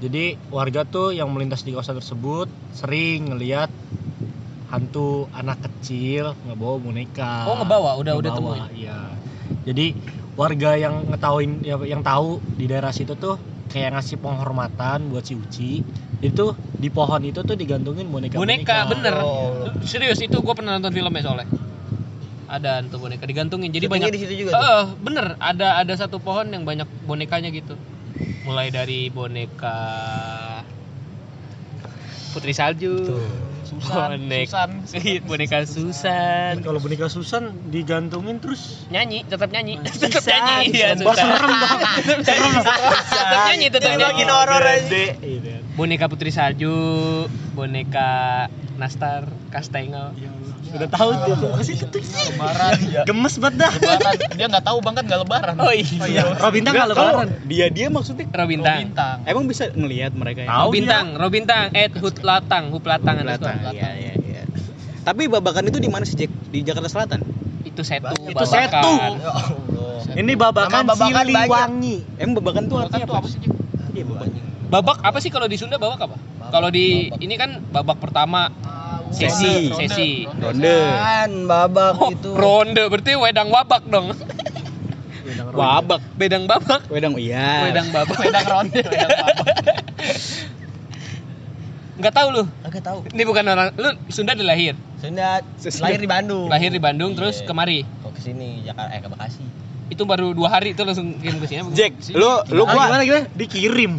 [0.00, 3.68] Jadi warga tuh yang melintas di kawasan tersebut sering ngelihat
[4.72, 7.44] hantu anak kecil ngebawa boneka.
[7.44, 8.98] oh ngebawa udah udah Ngebawa, temuin Iya.
[9.68, 9.86] Jadi
[10.40, 13.36] warga yang ngetahuin ya, yang tahu di daerah situ tuh
[13.68, 15.70] kayak ngasih penghormatan buat si Uci.
[16.24, 18.40] Itu di pohon itu tuh digantungin boneka.
[18.40, 19.68] boneka bener Oh.
[19.84, 21.48] serius itu gue pernah nonton filmnya soalnya
[22.50, 24.64] ada hantu boneka digantungin jadi Syutingnya banyak di situ juga tuh?
[24.64, 27.78] Eh, bener ada ada satu pohon yang banyak bonekanya gitu
[28.44, 29.78] mulai dari boneka
[32.30, 32.96] putri salju.
[33.70, 34.50] Susan, Bonek.
[34.50, 34.70] Susan.
[34.98, 36.58] Iya, boneka Susan.
[36.58, 39.78] Kalau boneka Susan digantungin terus Nyanyi, tetap nyanyi.
[39.86, 40.10] Susan.
[40.18, 40.66] Tetap nyanyi.
[40.74, 41.26] Iya, Serem, Susan.
[42.26, 42.52] serem.
[43.14, 44.04] Tetap nyanyi, tetap nyanyi.
[44.10, 45.02] makin horor aja.
[45.78, 46.74] Boneka Putri Salju,
[47.54, 48.10] boneka
[48.74, 50.18] Nastar, Kastengel.
[50.70, 52.02] Udah tahu tuh pasti itu tuh.
[52.02, 52.72] Lebaran.
[53.04, 53.72] Gemes banget dah.
[53.74, 54.14] Lebaran.
[54.38, 55.54] Dia nggak tahu banget nggak lebaran.
[55.58, 56.22] Oh iya.
[56.38, 57.28] Robintang Enggak, kalau kalau lebaran.
[57.50, 58.78] dia dia maksudnya Robintang.
[58.80, 59.16] Bintang.
[59.26, 60.48] emang bisa ngelihat mereka ya?
[60.62, 63.50] Robintang, Robintang, Ed Hutlatang, Huplatang Kelihatan.
[63.50, 63.74] underscore.
[63.74, 64.42] Iya iya iya.
[65.00, 66.30] Tapi babakan itu di mana sih, Jack?
[66.52, 67.20] Di Jakarta Selatan?
[67.66, 68.14] Itu setu.
[68.24, 68.52] Itu babakan.
[68.52, 68.92] setu.
[68.94, 70.16] Ya Allah.
[70.16, 71.96] Ini babakan babakan Siliwangi.
[72.18, 73.40] Emang babakan tuh Babakan artinya apa sih?
[73.90, 74.30] Iya, babakan.
[74.70, 76.16] Babak apa sih kalau di Sunda babak apa?
[76.50, 78.50] Kalau di ini kan babak pertama
[79.10, 79.76] sesi, Ronde.
[79.80, 80.10] sesi.
[80.30, 80.76] Ronde.
[80.96, 82.30] Kan babak Oh, itu.
[82.32, 84.14] ronde berarti wedang babak dong.
[85.50, 86.00] Babak.
[86.14, 87.66] Bedang babak, Wedang iya.
[87.66, 88.16] wedang babak.
[88.16, 89.46] Wedang ronde, wedang babak.
[91.96, 92.42] Enggak tahu lu.
[92.62, 92.98] Agak tahu.
[93.06, 94.72] Ini bukan orang lu Sunda dilahir.
[94.96, 95.44] Sunda
[95.80, 96.48] lahir di Bandung.
[96.48, 97.46] Lahir di Bandung terus Iya.
[97.46, 97.78] kemari.
[98.00, 99.44] Kok ke sini Jakarta eh ke Bekasi.
[99.90, 101.60] Itu baru dua hari itu langsung kirim ke sini.
[101.74, 103.26] Jack, lu lu gua gimana gimana?
[103.34, 103.92] Dikirim.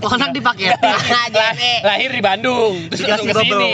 [0.00, 0.66] Oh, anak dipakai.
[1.36, 3.70] Lah- lahir di Bandung terus langsung ke sini.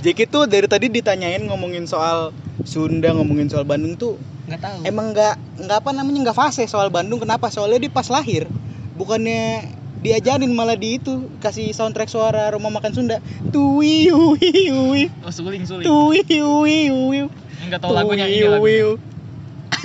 [0.00, 2.30] Jack itu dari tadi ditanyain ngomongin soal
[2.62, 4.14] Sunda, ngomongin soal Bandung tuh
[4.46, 4.78] Enggak tahu.
[4.84, 8.46] emang nggak nggak apa namanya nggak fase soal Bandung kenapa soalnya dia pas lahir
[8.92, 9.66] bukannya
[9.98, 13.16] diajarin malah di itu kasih soundtrack suara rumah makan Sunda
[13.48, 15.82] tuwi ui ui Oh, suling, suling.
[15.82, 17.18] tuwi ui ui
[17.58, 18.62] Enggak tahu lagunya ini Tuwi, lagu.
[18.62, 19.14] ui.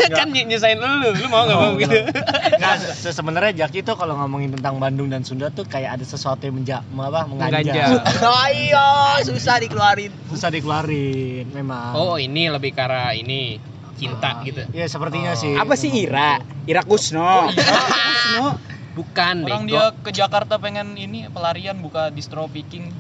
[0.20, 1.98] kan ny- nyusahin lu, lu mau enggak mau gitu.
[2.62, 6.42] Nah, se- sebenarnya Jack itu kalau ngomongin tentang Bandung dan Sunda tuh kayak ada sesuatu
[6.42, 7.98] yang menja, apa, Mengganjal.
[8.32, 8.88] Oh iya,
[9.22, 10.14] susah dikeluarin.
[10.28, 11.94] Susah dikeluarin memang.
[11.94, 13.58] Oh, ini lebih ke arah ini
[13.98, 14.66] cinta gitu.
[14.72, 15.54] Ya sepertinya sih.
[15.54, 18.58] apa sih Ira Ira Kusno Kusno
[18.92, 19.72] Bukan Orang bego.
[19.72, 22.92] dia ke Jakarta pengen ini pelarian buka distro picking.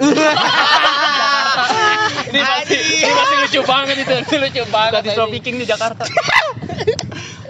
[2.31, 4.15] ini masih, ini masih lucu banget itu.
[4.31, 4.91] Lucu banget.
[4.93, 6.07] Buka distro picking di Jakarta.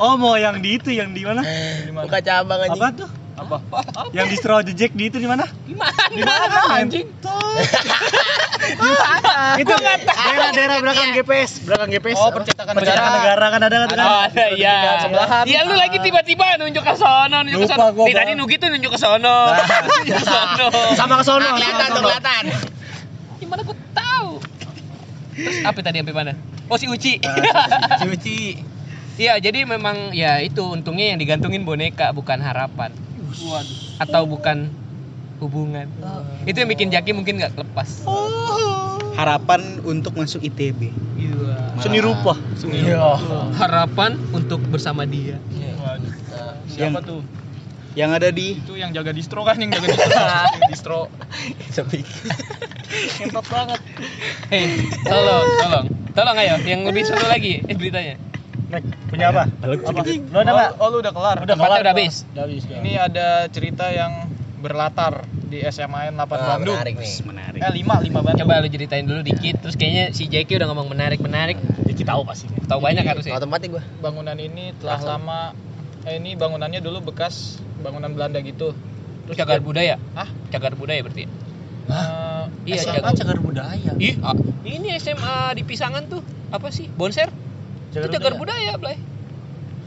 [0.02, 1.46] Oh, mau yang di itu yang di mana?
[1.46, 2.10] Di mana?
[2.10, 2.82] Buka cabang anjing.
[2.82, 3.10] Apa tuh?
[3.38, 3.58] Apa?
[4.18, 5.46] Yang di Straw the Jack di itu di mana?
[5.46, 6.58] Di mana?
[6.74, 7.06] anjing?
[9.62, 12.18] Itu daerah-daerah belakang GPS, belakang GPS.
[12.18, 12.42] Oh, apa?
[12.42, 13.10] percetakan negara.
[13.18, 13.98] negara kan ada kan?
[14.00, 15.02] Oh, ada iya.
[15.02, 15.44] sebelahan.
[15.50, 18.06] Iya lu lagi tiba-tiba nunjuk ke sono, nunjuk ke sono.
[18.06, 18.32] Nih tadi.
[18.38, 19.36] Nugi tuh nunjuk ke sono.
[20.02, 20.66] Nunjuk ke sono.
[20.94, 21.46] Sama ke sono.
[21.46, 22.44] Ah, kelihatan tuh kelihatan.
[23.42, 24.30] Gimana gua tahu?
[25.36, 26.34] Terus apa tadi sampai mana?
[26.70, 27.20] Oh si Uci.
[28.06, 28.40] Cuci.
[29.22, 32.90] Iya, jadi memang ya itu untungnya yang digantungin boneka bukan harapan.
[33.38, 34.02] Waduh.
[34.02, 34.74] Atau bukan
[35.38, 35.86] hubungan.
[36.44, 38.02] Itu yang bikin Jaki mungkin nggak lepas.
[39.12, 40.90] harapan untuk masuk ITB
[41.78, 42.34] Seni rupa.
[42.66, 43.22] Iya.
[43.54, 45.38] Harapan untuk bersama dia.
[45.78, 46.10] Waduh.
[46.66, 47.22] Siapa Yang- tuh?
[47.92, 50.18] yang ada di Itu yang jaga distro kan yang jaga distro.
[50.66, 51.00] distro.
[51.70, 52.02] Sepi.
[53.20, 53.82] Hebat banget.
[54.50, 55.86] Hei, tolong, tolong.
[56.12, 58.16] Tolong ayo, yang lebih seru lagi eh, beritanya.
[58.72, 59.44] Nek, punya apa?
[59.52, 60.02] Apa?
[60.32, 60.70] Lo ada nggak?
[60.76, 61.38] Oh, oh, lu udah kelar.
[61.38, 62.16] Udah Tempatnya kelar udah habis.
[62.26, 62.62] Udah habis.
[62.66, 66.78] Ini ada cerita yang berlatar di SMAN 8 Ah, Bandung.
[66.78, 67.14] menarik nih.
[67.26, 68.42] menarik Eh 5 5 Bandung.
[68.42, 71.58] Coba lu ceritain dulu dikit, terus kayaknya si Jaki udah ngomong menarik-menarik.
[71.84, 72.48] Jadi tahu pasti.
[72.48, 73.36] Tahu banyak harusnya.
[73.36, 73.84] Tahu tempatnya gua.
[74.00, 75.12] bangunan ini telah Langsung.
[75.20, 75.42] lama
[76.02, 78.72] eh ini bangunannya dulu bekas bangunan Belanda gitu.
[79.26, 80.00] Terus cagar budaya.
[80.14, 80.30] Hah?
[80.50, 81.26] Cagar budaya berarti.
[81.26, 81.30] ya?
[81.90, 83.92] Eh, Iya, SMA cagar- cagar budaya.
[83.98, 86.86] Ih, ah, ini SMA di Pisangan tuh apa sih?
[86.88, 87.28] Bonser?
[87.94, 88.98] Itu cagar budaya, Blay.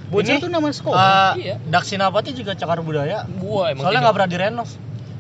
[0.05, 1.57] Bocah Ini- tuh nama sekolah Ah, Iya.
[1.65, 3.25] Daksinapati juga cagar budaya.
[3.35, 4.71] Gua emang Soalnya tidak- nggak pernah direnov.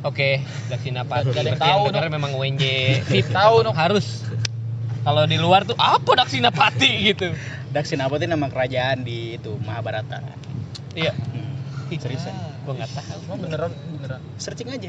[0.04, 0.28] Oke,
[0.68, 1.24] Daksinapati.
[1.26, 2.64] Gak ada yang tahu, bener memang UNJ.
[3.02, 3.32] VIP.
[3.32, 3.74] Tahu, Nok.
[3.74, 4.06] harus.
[5.00, 7.32] Kalau di luar tuh apa Daksinapati gitu.
[7.70, 10.20] Daksinapati nama kerajaan di itu Mahabharata
[10.92, 11.10] Iya.
[11.10, 11.90] hmm.
[11.90, 12.32] Ih, Seriusan?
[12.62, 13.20] Gua enggak tahu.
[13.34, 14.20] Beneran beneran.
[14.36, 14.88] searching aja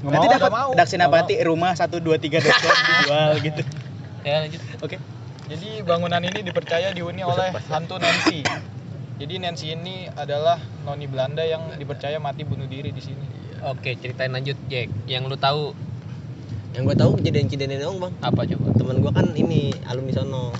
[0.00, 0.76] Nggak nanti dapat nggak.
[0.76, 3.62] Daksinapati rumah 1 2 3 dijual gitu
[4.20, 4.60] Ya lanjut.
[4.80, 4.96] oke
[5.44, 8.40] Jadi bangunan ini dipercaya dihuni oleh hantu Nancy.
[9.20, 10.56] Jadi Nancy ini adalah
[10.88, 13.26] noni Belanda yang dipercaya mati bunuh diri di sini.
[13.64, 14.88] Oke, ceritain lanjut, Jack.
[15.08, 15.62] Yang lu tahu
[16.74, 18.12] Yang gue tahu kejadian-kejadian dong bang.
[18.18, 18.66] apa coba?
[18.74, 20.50] Temen gue kan ini alumni sono.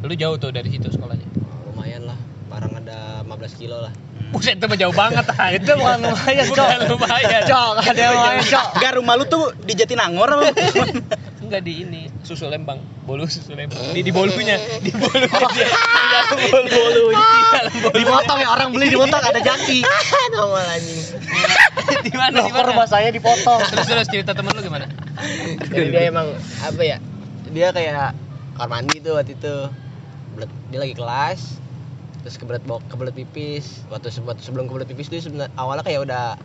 [0.00, 1.28] Lu jauh tuh dari situ sekolahnya.
[1.68, 2.16] Lumayan lah.
[2.48, 3.92] Parang ada 15 kilo lah.
[4.32, 5.52] Buset, itu mah jauh banget ah.
[5.60, 6.56] Itu bukan lumayan, Cok.
[6.56, 7.42] Bukan lumayan.
[7.44, 8.66] Cok, ada yang lumayan, Cok.
[8.80, 10.48] Enggak rumah lu tuh di Jatinangor apa?
[11.44, 12.80] Enggak di ini, susu lembang.
[13.04, 13.76] Bolu susu lembang.
[13.92, 15.68] Di di bolunya, di bolunya dia.
[15.94, 16.68] Di dalam bolu.
[16.72, 17.60] Bolunya.
[17.68, 17.96] Di bolu.
[18.00, 19.84] Dipotong ya orang beli dipotong ada jaki.
[20.32, 21.00] Nongol anjing.
[22.08, 22.36] Di mana?
[22.40, 22.88] Di rumah mana?
[22.88, 23.60] saya dipotong.
[23.68, 24.88] Terus terus cerita temen lu gimana?
[25.68, 26.32] Jadi dia emang
[26.64, 26.96] apa ya?
[27.52, 28.16] Dia kayak
[28.56, 29.56] kamar mandi tuh waktu itu.
[30.72, 31.62] Dia lagi kelas
[32.24, 36.08] terus kebelet bawa kebelet pipis waktu se- waktu sebelum kebelet pipis dia sebenarnya awalnya kayak
[36.08, 36.40] udah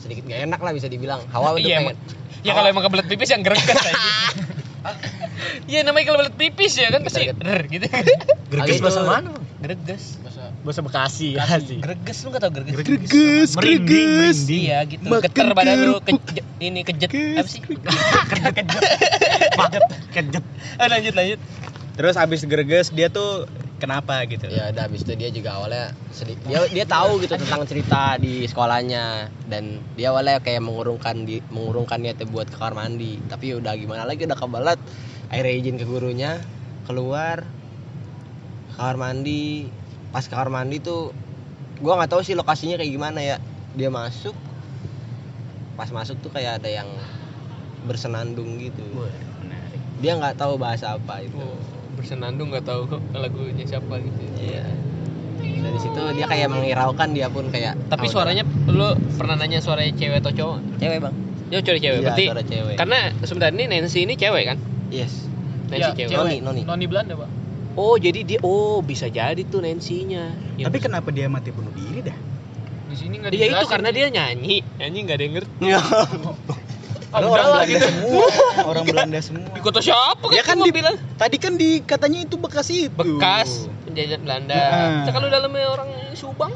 [0.00, 1.96] sedikit gak enak lah bisa dibilang hawa udah Iya, pengen emang.
[2.40, 3.92] Ya kalau emang kebelet pipis yang greget aja.
[5.68, 7.84] Iya namanya kalau belet pipis ya kan pasti rer gitu.
[8.48, 9.30] Greges Itu- bahasa mana?
[9.60, 10.16] Greges.
[10.20, 11.78] Bahasa Bahasa Bekasi ya sih.
[11.78, 12.76] Greges lu enggak tahu greges?
[12.80, 14.38] Greges, Merinding, greges.
[14.40, 14.62] merinding.
[14.64, 15.04] Iya gitu.
[15.04, 16.12] Makan Geter badan lu ke,
[16.58, 17.60] ini kejet apa sih?
[18.32, 18.68] Kejet.
[20.10, 20.44] Kejet.
[20.76, 21.40] Ah, lanjut lanjut.
[21.94, 23.44] Terus abis greges dia tuh
[23.80, 24.46] kenapa gitu?
[24.52, 26.36] ya udah habis itu dia juga awalnya sedih.
[26.44, 29.32] Dia dia tahu gitu tentang cerita di sekolahnya.
[29.48, 33.16] Dan dia awalnya kayak mengurungkan di mengurungkan niatnya buat ke kamar mandi.
[33.26, 34.28] Tapi udah gimana lagi?
[34.28, 34.78] Udah kebalat
[35.32, 36.44] akhirnya izin ke gurunya
[36.84, 37.48] keluar
[38.70, 39.72] ke kamar mandi.
[40.12, 41.16] Pas ke kamar mandi tuh
[41.80, 43.36] gua nggak tahu sih lokasinya kayak gimana ya.
[43.72, 44.36] Dia masuk
[45.80, 46.86] pas masuk tuh kayak ada yang
[47.88, 48.84] bersenandung gitu.
[50.04, 51.40] Dia nggak tahu bahasa apa itu.
[51.40, 54.20] Oh, bersenandung nggak tahu kok lagunya siapa gitu.
[54.40, 54.64] Iya.
[55.40, 57.76] Dari situ dia kayak mengiraukan dia pun kayak.
[57.92, 60.58] Tapi ah, suaranya lu pernah nanya suaranya cewek atau cowok?
[60.80, 61.14] cewek bang.
[61.52, 61.98] Ya cewek cewek.
[62.00, 62.76] Iya, Berarti suara cewek.
[62.80, 64.58] karena sebenarnya ini Nancy ini cewek kan?
[64.88, 65.28] Yes.
[65.68, 66.16] Nancy Iya, cewek.
[66.16, 66.62] Noni, Noni.
[66.64, 67.30] Noni Belanda, Pak.
[67.78, 70.34] Oh, jadi dia oh bisa jadi tuh Nancy-nya.
[70.58, 72.16] Ya, Tapi kenapa dia mati bunuh diri dah?
[72.90, 75.66] Di sini enggak Dia itu karena dia nyanyi, nyanyi nggak ada yang ngerti.
[77.12, 77.82] Lu orang Belanda gitu.
[77.84, 78.26] semua,
[78.70, 79.46] orang Belanda semua.
[79.48, 82.86] Di kota siapa Ya kan di- bilang Tadi kan di katanya itu bekas itu.
[82.92, 84.62] bekas penjajahan Belanda.
[85.02, 86.54] Nah, kalau dalamnya orang Subang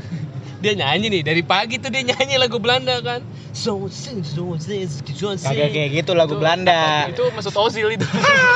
[0.62, 3.20] dia nyanyi nih dari pagi tuh dia nyanyi lagu Belanda kan.
[3.50, 5.42] So sing so sing so sing.
[5.42, 7.04] Kagak kayak gitu lagu Belanda.
[7.06, 8.06] Itu Mesut Ozil itu.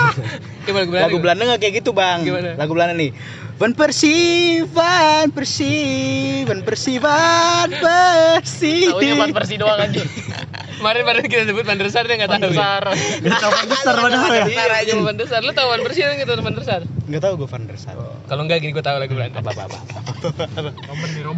[0.64, 1.04] Gimana lagu Belanda?
[1.04, 2.18] Lagu Belanda nggak kayak gitu bang.
[2.22, 2.50] Gimana?
[2.57, 3.11] Lagu Belanda nih.
[3.55, 8.90] Van Persie, Van Persie, Van Persie, Van Persie.
[8.90, 10.03] Taunya Van Persie doang aja.
[10.83, 12.51] Kemarin-kemarin kita sebut Van der Sar dia enggak tahu.
[12.51, 12.83] Besar.
[13.23, 14.45] Tahu besar padahal ya.
[14.51, 15.47] Iya, aja Van der Sar.
[15.47, 16.83] Lu tahu Van Persie enggak tahu Van der Sar?
[17.07, 17.97] Nggak tahu gue Van der Sar.
[18.27, 19.38] Kalau enggak gini gua tahu lagu Belanda.
[19.38, 19.79] Apa apa apa.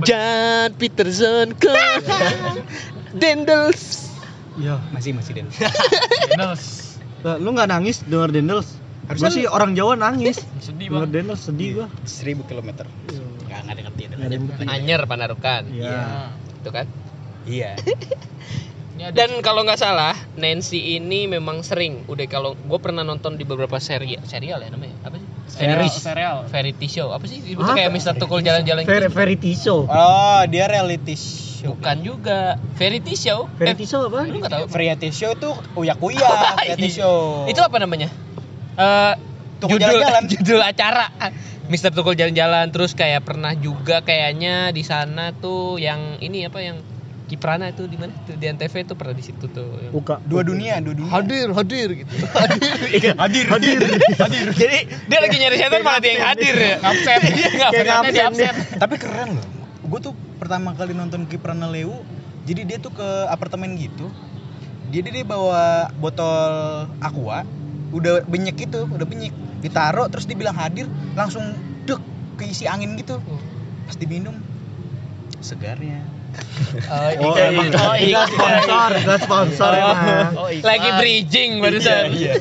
[0.09, 1.69] Jan Peterson ke
[3.21, 4.09] Dendels.
[4.57, 4.81] Iya.
[4.97, 5.53] Masih masih Den.
[6.33, 6.97] Daniels.
[7.29, 8.73] Lah, Lu nggak nangis denger Dendels?
[9.07, 10.42] Harusnya sih orang Jawa nangis.
[10.64, 11.12] Sedih, Denger Bang.
[11.14, 11.87] Dendels sedih gua.
[12.03, 12.87] Seribu kilometer.
[13.47, 14.14] Nggak nggak ada ngerti itu.
[14.14, 14.64] Nggak ada yang ngerti.
[14.66, 15.62] Anyer Panarukan.
[15.71, 15.99] Iya.
[16.59, 16.87] Itu kan.
[17.47, 17.71] Iya.
[18.97, 22.09] Ini ada Dan kalau nggak salah, Nancy ini memang sering.
[22.09, 25.29] Udah kalau gue pernah nonton di beberapa serial, serial ya namanya apa sih?
[25.47, 25.95] serial, Series.
[25.95, 26.37] serial.
[26.49, 27.12] Variety show.
[27.12, 27.38] Apa sih?
[27.38, 28.83] Itu kayak Mister Tukul jalan-jalan.
[28.83, 29.14] Ver gitu.
[29.14, 29.79] Verity show.
[29.85, 31.77] Oh dia reality show.
[31.77, 32.59] Bukan juga.
[32.75, 33.47] Variety show.
[33.55, 34.27] Verity Eh, show apa?
[34.27, 34.64] Lu nggak tahu?
[34.66, 36.27] Variety show tuh uyak uyak
[36.59, 37.47] variety show.
[37.47, 38.11] Itu apa namanya?
[38.77, 39.15] Eh
[39.57, 40.23] Tukul judul jalan-jalan.
[40.33, 41.07] judul acara.
[41.67, 46.79] Mister Tukul jalan-jalan terus kayak pernah juga kayaknya di sana tuh yang ini apa yang
[47.27, 49.91] Kiprana itu di mana tuh di Antv tuh pernah di situ tuh.
[49.91, 50.23] Buka.
[50.23, 51.11] Dua dunia, dua dunia.
[51.11, 53.81] hadir hadir gitu hadir hadir hadir
[54.15, 57.21] hadir jadi dia lagi nyari setan malah dia yang hadir ya Ngabsen.
[57.27, 58.55] Iya, ngabsen di absen.
[58.79, 59.47] Tapi keren loh.
[59.91, 61.99] Gue tuh pertama kali nonton Kiprana Leu.
[62.47, 64.07] Jadi dia tuh ke apartemen gitu.
[64.95, 67.43] Jadi dia bawa botol aqua,
[67.88, 69.31] udah benyek gitu, udah benyek.
[69.59, 71.42] Ditaruh terus dibilang hadir, langsung
[71.83, 72.01] dek
[72.37, 73.18] keisi angin gitu.
[73.85, 74.35] Pas diminum
[75.38, 76.03] segarnya.
[77.16, 78.29] Oh, emang Oh, iklan iklan.
[78.29, 79.96] sponsor, iklan sponsor emang.
[80.37, 80.68] Oh, iklan.
[80.68, 82.35] lagi bridging barusan Iya,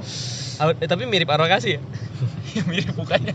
[0.64, 1.80] Aw- eh, tapi mirip Arokasi ya
[2.70, 3.34] mirip mukanya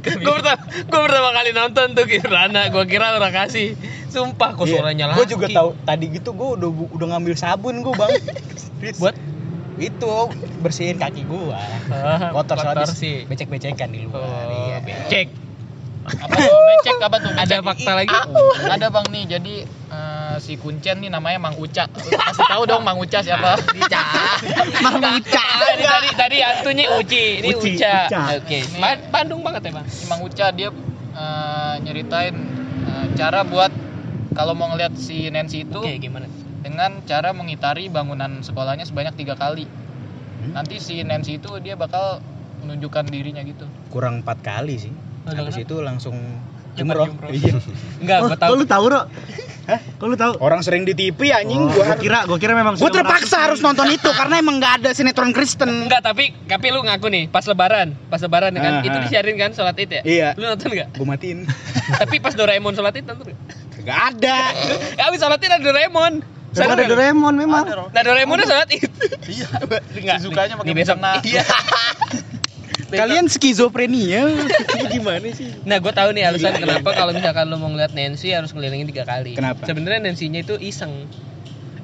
[0.00, 3.74] gue pertama gue pertama kali nonton tuh Kirana gue kira Arokasi
[4.08, 7.92] sumpah kok suaranya Gue laki juga tahu tadi gitu gue udah udah ngambil sabun gue
[7.92, 8.12] bang.
[8.96, 9.16] buat
[9.78, 10.12] itu
[10.58, 11.58] bersihin kaki gua.
[11.88, 13.24] Ah, Kotor, kotor soalnya sih.
[13.24, 14.20] becek-becekan di luar.
[14.20, 14.78] oh, iya.
[14.78, 15.28] becek.
[16.04, 16.60] Apa tuh?
[16.68, 17.30] Becek apa tuh?
[17.32, 17.64] Ada becek?
[17.64, 18.16] fakta lagi?
[18.66, 19.24] Ada bang nih.
[19.28, 21.84] Jadi eh, si Kuncen nih namanya Mang Uca.
[21.86, 23.56] Kasih tahu dong Mang Uca siapa?
[24.80, 25.46] Mang Uca.
[25.60, 27.24] Tadi tadi tadi antunya Uci.
[27.40, 28.20] Ini Uci, Uca, Uca.
[28.36, 28.58] oke.
[28.76, 29.86] Ba- Bandung banget ya bang?
[29.86, 30.68] Si Mang Uca dia
[31.12, 32.34] eh, nyeritain
[32.84, 33.72] eh, cara buat
[34.30, 36.28] kalau mau ngeliat si Nancy itu oke gimana
[36.68, 39.64] dengan cara mengitari bangunan sekolahnya sebanyak tiga kali
[40.52, 42.20] nanti si Nancy itu dia bakal
[42.60, 44.92] menunjukkan dirinya gitu Kurang empat kali sih.
[45.24, 46.14] Udah Habis itu langsung
[46.76, 47.08] jumroh.
[47.32, 47.56] Iya.
[48.04, 49.00] enggak Oh, gue tahu kok lu tahu, Ro?
[49.68, 49.80] Hah?
[49.98, 50.32] Kok lu tahu?
[50.40, 51.84] Orang sering di TV anjing Oh, gua.
[51.92, 54.90] gua kira, gua kira memang Gue sudah terpaksa harus nonton itu karena emang nggak ada
[54.94, 55.88] sinetron Kristen.
[55.88, 59.02] Enggak, tapi tapi lu ngaku nih pas lebaran, pas lebaran ya kan, Ah, itu ah.
[59.04, 60.02] disiarin kan sholat id ya?
[60.06, 60.28] Iya.
[60.38, 60.88] Lu nonton enggak?
[60.94, 61.38] Gue matiin.
[62.00, 63.38] tapi pas Doraemon sholat id nonton enggak?
[63.84, 64.38] Gak ada.
[64.96, 66.37] Ya habis sholat id ada Doraemon.
[66.56, 67.64] Memang ada Doraemon memang.
[67.92, 68.88] Nah Doraemonnya sholat id.
[69.28, 69.48] iya
[70.00, 70.18] Enggak.
[70.24, 70.96] Sukanya pakai besok.
[70.96, 71.12] mukena.
[71.24, 71.44] Iya.
[72.88, 74.24] Kalian skizofrenia.
[74.88, 75.52] Gimana sih?
[75.68, 79.04] Nah, gue tahu nih alasan kenapa kalau misalkan lu mau ngeliat Nancy harus kelilingin tiga
[79.04, 79.36] kali.
[79.36, 79.68] Kenapa?
[79.68, 81.04] Sebenarnya Nancy-nya itu iseng.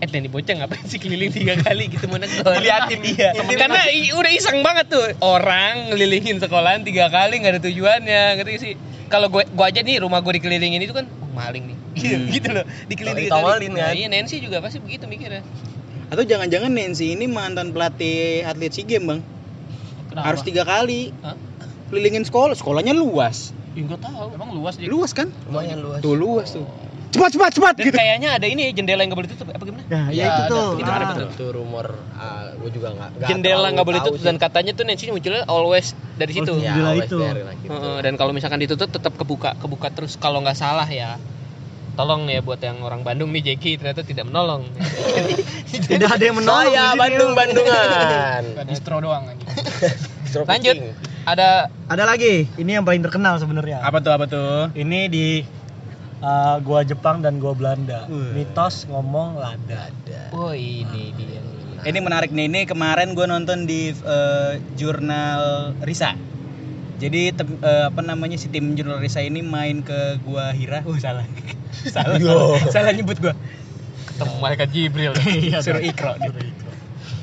[0.05, 2.61] Eh, Nanny bocah ngapain sih keliling tiga kali gitu mau nonton?
[2.61, 3.32] Liatin iya.
[3.32, 8.50] Karena i- udah iseng banget tuh orang ngelilingin sekolahan tiga kali nggak ada tujuannya, ngerti
[8.50, 8.72] gak sih?
[9.07, 12.28] Kalau gue gua aja nih rumah gue dikelilingin itu kan oh, maling nih, gitu, Hmm.
[12.28, 13.64] gitu loh, dikelilingin Oh, kali.
[13.64, 13.94] ditawalin Nah, kan?
[13.94, 15.40] iya Nancy juga pasti begitu mikirnya.
[16.07, 19.20] Atau jangan-jangan Nancy ini mantan pelatih atlet SEA Games, Bang.
[20.07, 20.24] Kenapa?
[20.26, 21.16] Harus tiga kali.
[21.20, 21.32] Hah?
[21.88, 23.57] Kelilingin sekolah, sekolahnya luas.
[23.72, 24.26] Ya, nggak tahu.
[24.30, 24.86] Emang luas jadi.
[24.86, 25.32] Luas kan?
[25.44, 26.68] lumayan luas Tuh luas tuh.
[27.15, 27.95] Cepat cepat cepat Dan gitu.
[27.95, 29.85] kayaknya ada ini jendela yang nggak boleh tutup apa gimana?
[29.87, 30.51] Nah, ya, Ya, itu ada.
[30.51, 30.69] tuh.
[30.75, 31.09] Itu ada Ah.
[31.09, 31.27] betul.
[31.31, 35.47] itu rumor ah, gue juga nggak jendela nggak boleh tutup dan katanya tuh Nancy munculnya
[35.47, 36.51] always dari situ.
[36.51, 37.19] Oh, ya, Jendela always itu.
[37.23, 37.71] gitu.
[37.71, 41.17] Heeh, dan kalau misalkan ditutup tetap kebuka kebuka terus kalau nggak salah ya
[41.95, 44.67] tolong ya buat yang orang Bandung nih Jeki ternyata tidak menolong
[45.89, 46.67] Tidak ada yang menolong.
[46.67, 46.95] di saya.
[46.97, 49.51] Bandung Bandungan distro doang anjing.
[50.33, 50.75] Drop lanjut
[51.25, 52.51] ada Ada lagi.
[52.53, 53.81] Ini yang paling terkenal sebenarnya.
[53.81, 54.75] Apa tuh apa tuh?
[54.75, 55.41] Ini di
[56.25, 58.09] uh, gua Jepang dan gua Belanda.
[58.09, 58.33] Wih.
[58.33, 59.93] Mitos ngomong lada.
[60.33, 61.41] oh ini dia
[61.85, 62.49] Ini menarik nih.
[62.49, 66.16] Ini kemarin gue nonton di eh, jurnal Risa.
[66.97, 70.81] Jadi tem- eh, apa namanya si tim jurnal Risa ini main ke gua Hira.
[70.89, 71.29] Oh salah.
[71.95, 72.16] salah.
[72.16, 73.37] salah, salah nyebut gua.
[74.14, 75.12] ketemu malaikat Jibril
[75.64, 76.14] Suruh Ikro.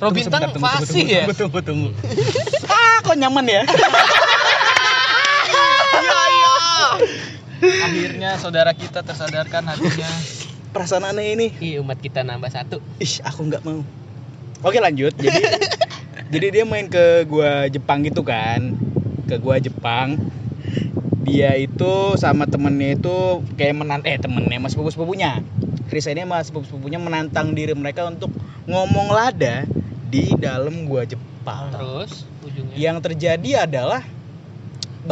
[0.02, 1.90] Tunggu, tunggu, fasih ya Tunggu, tunggu, tunggu.
[2.74, 3.62] ah, kok nyaman ya?
[7.62, 10.10] Akhirnya saudara kita tersadarkan hatinya.
[10.72, 11.48] Perasaan aneh ini.
[11.62, 13.84] Ih, umat kita nambah satu Ih, aku nggak mau.
[14.66, 15.14] Oke lanjut.
[15.18, 15.42] Jadi,
[16.34, 18.74] jadi dia main ke gua Jepang gitu kan,
[19.28, 20.18] ke gua Jepang.
[21.22, 25.44] Dia itu sama temennya itu kayak menant eh temennya mas sepupu sepupunya.
[25.92, 28.32] Risa ini mas sepupu sepupunya menantang diri mereka untuk
[28.66, 29.68] ngomong lada
[30.10, 31.74] di dalam gua Jepang.
[31.74, 34.06] terus ujungnya Yang terjadi adalah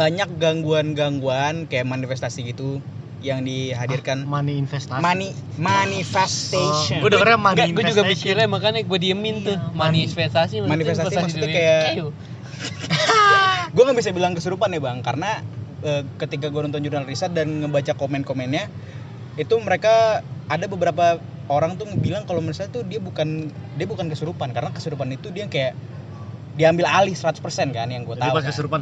[0.00, 2.80] banyak gangguan-gangguan kayak manifestasi gitu
[3.20, 4.96] yang dihadirkan Money investasi.
[4.96, 7.04] money manifestation.
[7.04, 8.24] Gue dengernya money Enggak, gue juga investasi.
[8.24, 12.00] mikirnya makanya gue diemin tuh manifestasi Manifestasi maksudnya kayak-
[13.76, 15.44] gue nggak bisa bilang kesurupan ya bang karena
[15.80, 18.72] eh, ketika gue nonton jurnal riset dan ngebaca komen-komennya
[19.36, 24.50] itu mereka ada beberapa orang tuh bilang kalau misalnya tuh dia bukan dia bukan kesurupan
[24.50, 25.76] karena kesurupan itu dia kayak
[26.52, 27.40] diambil alih 100%
[27.70, 28.48] kan yang gue Jadi tahu pas kan.
[28.48, 28.80] kesurupan,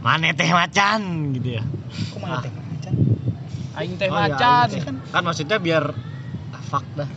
[0.00, 1.00] mana teh macan
[1.32, 1.62] gitu ya.
[2.10, 2.42] Kok mana Ah.
[2.42, 2.92] teh macan?
[3.74, 4.66] Aing teh Oh, iya, macan.
[4.70, 4.82] iya.
[5.08, 5.84] Kan maksudnya biar
[6.50, 7.08] ah, fuck dah.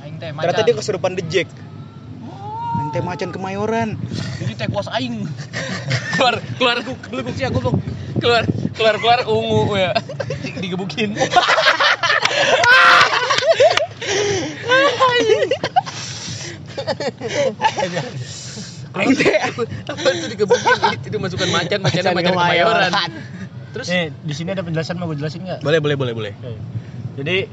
[0.00, 0.44] Aing teh macan.
[0.46, 1.48] Ternyata dia kesurupan The Jack.
[2.72, 3.88] Yang teh macan kemayoran.
[4.38, 5.24] Jadi teh kuas aing.
[6.14, 6.76] keluar keluar
[7.08, 7.58] belum sih aku
[8.14, 9.90] keluar keluar keluar ungu ya
[10.62, 11.16] digebukin
[18.92, 22.90] Apa itu digebukin itu dimasukkan macan macannya macan kemayoran
[23.72, 25.60] terus Nih, di sini ada penjelasan mau gue jelasin nggak?
[25.60, 26.32] boleh boleh boleh boleh.
[27.14, 27.48] Jadi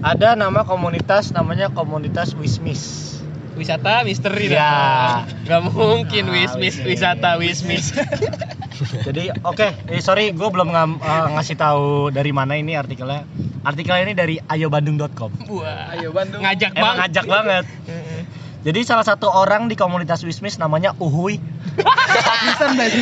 [0.00, 3.10] ada nama komunitas namanya komunitas Wismis.
[3.54, 4.58] wisata misteri Ya.
[4.58, 5.14] dah
[5.44, 6.86] nggak mungkin Nah, wismis wismis.
[6.88, 7.94] wisata wismis
[9.06, 13.22] Jadi oke, eh, sorry gue belum ngam- eh, ngasih tahu dari mana ini artikelnya.
[13.62, 15.30] Artikelnya ini dari ayobandung.com.
[15.48, 16.42] wah Ayo Bandung.
[16.42, 17.64] ngajak Emang bang ngajak banget.
[18.64, 21.36] Jadi salah satu orang di komunitas Wismis namanya Uhui.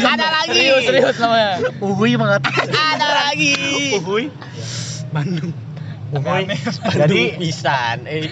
[0.03, 1.51] ada lagi Serius serius namanya.
[1.79, 3.55] Uhui mengatakan ada lagi
[3.95, 4.27] Uhui.
[5.15, 5.55] Bandung.
[6.11, 6.45] Uhui.
[6.99, 8.27] Jadi pisan eh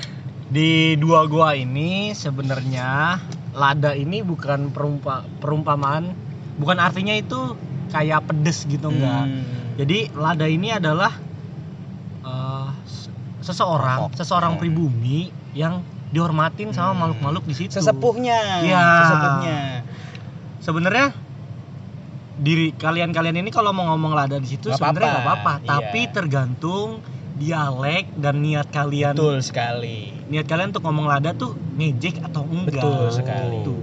[0.51, 3.23] di dua gua ini sebenarnya
[3.55, 6.11] lada ini bukan perumpa, perumpamaan,
[6.59, 7.55] bukan artinya itu
[7.95, 9.31] kayak pedes gitu enggak.
[9.31, 9.43] Hmm.
[9.79, 11.15] Jadi lada ini adalah
[12.27, 13.15] eh, se-
[13.47, 17.79] seseorang, seseorang pribumi yang dihormatin sama makhluk-makhluk di situ.
[17.79, 18.67] Sesepuhnya.
[18.67, 18.85] Iya.
[19.07, 19.61] Sesepuhnya.
[20.61, 21.07] Sebenarnya
[22.41, 26.13] diri kalian-kalian ini kalau mau ngomong lada di situ sebenarnya nggak apa-apa, apa-apa, tapi iya.
[26.13, 26.89] tergantung
[27.37, 29.17] dialek dan niat kalian.
[29.17, 30.13] Betul sekali.
[30.29, 32.85] Niat kalian untuk ngomong lada tuh ngejek atau enggak.
[32.85, 33.57] Betul sekali.
[33.65, 33.77] Gitu.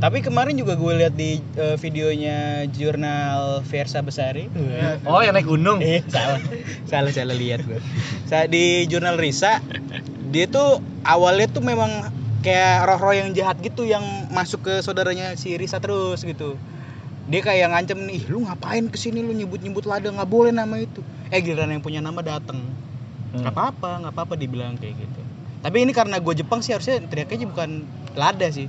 [0.00, 4.48] Tapi kemarin juga gue lihat di eh, videonya jurnal Versa Besari.
[5.04, 5.84] Oh, yang naik gunung.
[5.84, 6.40] Eh, salah.
[6.88, 7.80] salah salah lihat gue.
[8.24, 9.60] Saya di jurnal Risa,
[10.30, 12.08] dia tuh awalnya tuh memang
[12.40, 14.02] kayak roh-roh yang jahat gitu yang
[14.32, 16.56] masuk ke saudaranya si Risa terus gitu.
[17.30, 21.04] Dia kayak ngancem nih, lu ngapain ke sini lu nyebut-nyebut lada nggak boleh nama itu.
[21.30, 22.58] Eh giliran yang punya nama dateng.
[23.30, 23.44] Hmm.
[23.44, 25.20] Nggak apa-apa, nggak apa-apa dibilang kayak gitu.
[25.60, 27.84] Tapi ini karena gue Jepang sih harusnya teriaknya bukan
[28.16, 28.66] lada sih.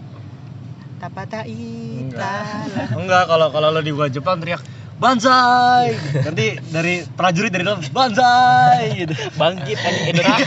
[1.01, 2.93] Tapata Enggak.
[2.93, 4.61] Enggak, kalau kalau lo di gua Jepang teriak
[5.01, 5.97] Banzai.
[6.21, 9.17] Nanti dari prajurit dari dalam Banzai gitu.
[9.33, 10.45] Bangkit kan Indonesia.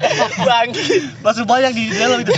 [0.48, 1.20] Bangkit.
[1.20, 2.32] Langsung banyak di dalam itu.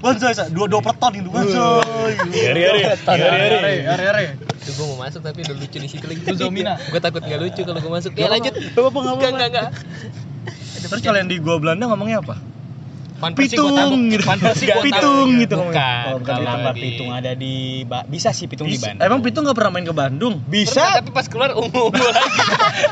[0.00, 2.16] Banzai, dua dua peleton itu Banzai.
[2.32, 4.24] Hari hari hari are.
[4.56, 6.20] Itu gue mau masuk tapi udah lucu di situ lagi.
[6.32, 6.80] Zomina.
[6.80, 8.16] gue takut nggak lucu kalau gue masuk.
[8.16, 8.56] Ya lanjut.
[8.56, 9.68] Apa nggak Enggak enggak enggak.
[10.86, 12.38] Terus kalian di gua Belanda ngomongnya apa?
[13.16, 13.98] Gua Pitung tabuk.
[14.08, 14.22] gitu.
[14.22, 14.82] Tabuk.
[14.82, 15.54] Pitung gitu.
[15.62, 18.92] Bukan, oh, bukan di tempat di- pitung ada di Ba- bisa sih pitung di Bisa-
[18.92, 19.02] Bandung.
[19.02, 20.34] Emang Pitung nggak pernah main ke Bandung?
[20.42, 20.94] Bisa?
[20.94, 22.38] tapi pas keluar ungu ungu lagi.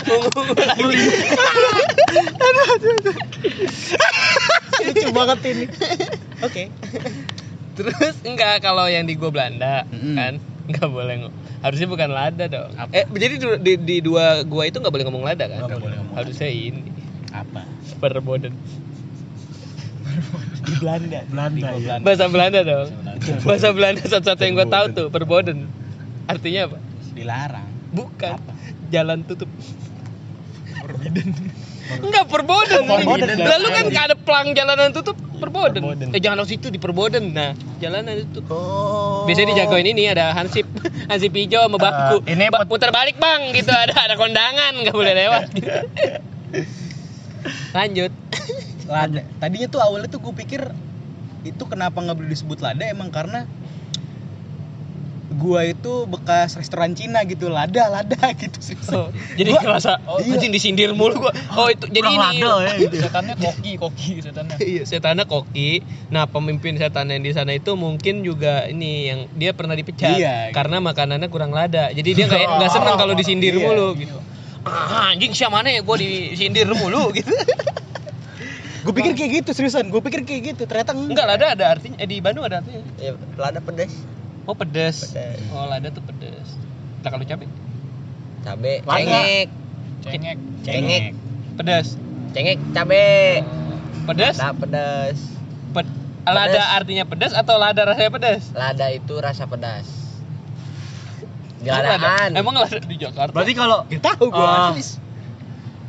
[0.10, 0.84] ungu lagi.
[4.84, 5.64] Lucu banget ini.
[6.40, 6.62] Oke.
[7.74, 10.14] Terus enggak kalau yang di gua Belanda Mm-mm.
[10.14, 11.34] kan Nggak boleh ngomong.
[11.60, 12.70] Harusnya bukan lada dong.
[12.90, 15.62] Eh, jadi di, di, di dua gua itu nggak boleh ngomong lada kan?
[15.62, 16.80] Nggak boleh ngomong Harusnya ini
[17.30, 17.62] Apa?
[17.98, 18.54] perboden.
[20.64, 21.94] Di Belanda Belanda ya.
[22.00, 22.88] Bahasa Belanda dong.
[23.44, 25.68] Bahasa Belanda satu-satu yang gua tahu tuh perboden.
[26.24, 26.78] Artinya apa?
[27.14, 28.34] dilarang Bukan.
[28.90, 29.46] Jalan tutup.
[32.02, 32.82] Enggak perboden.
[32.90, 33.38] Perboden.
[33.38, 35.82] Lalu kan nggak ada pelang jalanan tutup perboden.
[35.84, 36.08] Perboden.
[36.10, 37.30] Eh jangan lewat situ di perboden.
[37.30, 38.42] Nah, jalanan itu.
[38.50, 39.22] Oh.
[39.30, 40.66] Biasanya dijagoin ini ada hansip,
[41.10, 42.26] hansip hijau sama bangku.
[42.26, 45.44] Eh, ini Ba- putar balik bang, gitu ada ada kondangan nggak boleh lewat.
[47.76, 48.10] Lanjut.
[48.86, 50.60] lada tadinya tuh awalnya tuh gue pikir
[51.42, 53.44] itu kenapa nggak boleh disebut lada emang karena
[55.34, 60.22] gua itu bekas restoran Cina gitu lada lada gitu sih Oh, jadi Gua- ngerasa oh,
[60.22, 60.38] iya.
[60.38, 61.32] anjing disindir mulu gua.
[61.52, 62.40] Oh itu jadi Kurang ini.
[62.40, 62.96] lada ya gitu.
[63.04, 65.82] setannya koki koki setannya Iya, setannya koki.
[66.08, 70.34] Nah, pemimpin setan yang di sana itu mungkin juga ini yang dia pernah dipecat Iya,
[70.48, 70.54] gitu.
[70.54, 71.90] karena makanannya kurang lada.
[71.90, 74.16] Jadi dia kayak nggak senang kalau disindir Iya, mulu gitu.
[74.62, 77.34] Ah, anjing siapa mana ya gua disindir mulu gitu.
[78.84, 81.96] Gue pikir kayak gitu seriusan gue pikir kayak gitu ternyata Enggak lada ada artinya.
[81.96, 82.84] Eh di Bandung ada artinya.
[82.96, 83.92] Ya, lada pedas.
[84.44, 85.08] Oh pedes.
[85.08, 85.40] Pedes.
[85.50, 86.48] Oh lada tuh pedes.
[87.00, 87.48] Nah kalau cabai
[88.44, 89.00] Cabe, Lada.
[89.00, 89.48] cengek,
[90.04, 91.02] cengek cengek,
[91.56, 91.96] pedes.
[92.36, 93.40] cengek, cabe.
[94.04, 94.36] Pedes?
[94.36, 95.16] Lada pedas.
[95.72, 95.96] Ped-
[96.28, 98.52] lada artinya pedas atau lada rasanya pedas?
[98.52, 99.88] Lada itu rasa pedas.
[101.56, 103.32] Di Emang lada- di Jakarta?
[103.32, 104.76] Berarti kalau Gak tahu gue Ah.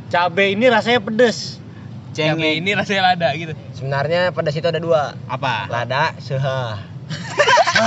[0.07, 1.59] cabe ini rasanya pedes.
[2.15, 3.51] Cabai ini rasanya lada gitu.
[3.73, 5.11] Sebenarnya pedas itu ada dua.
[5.27, 5.67] apa?
[5.67, 6.79] Lada, seha.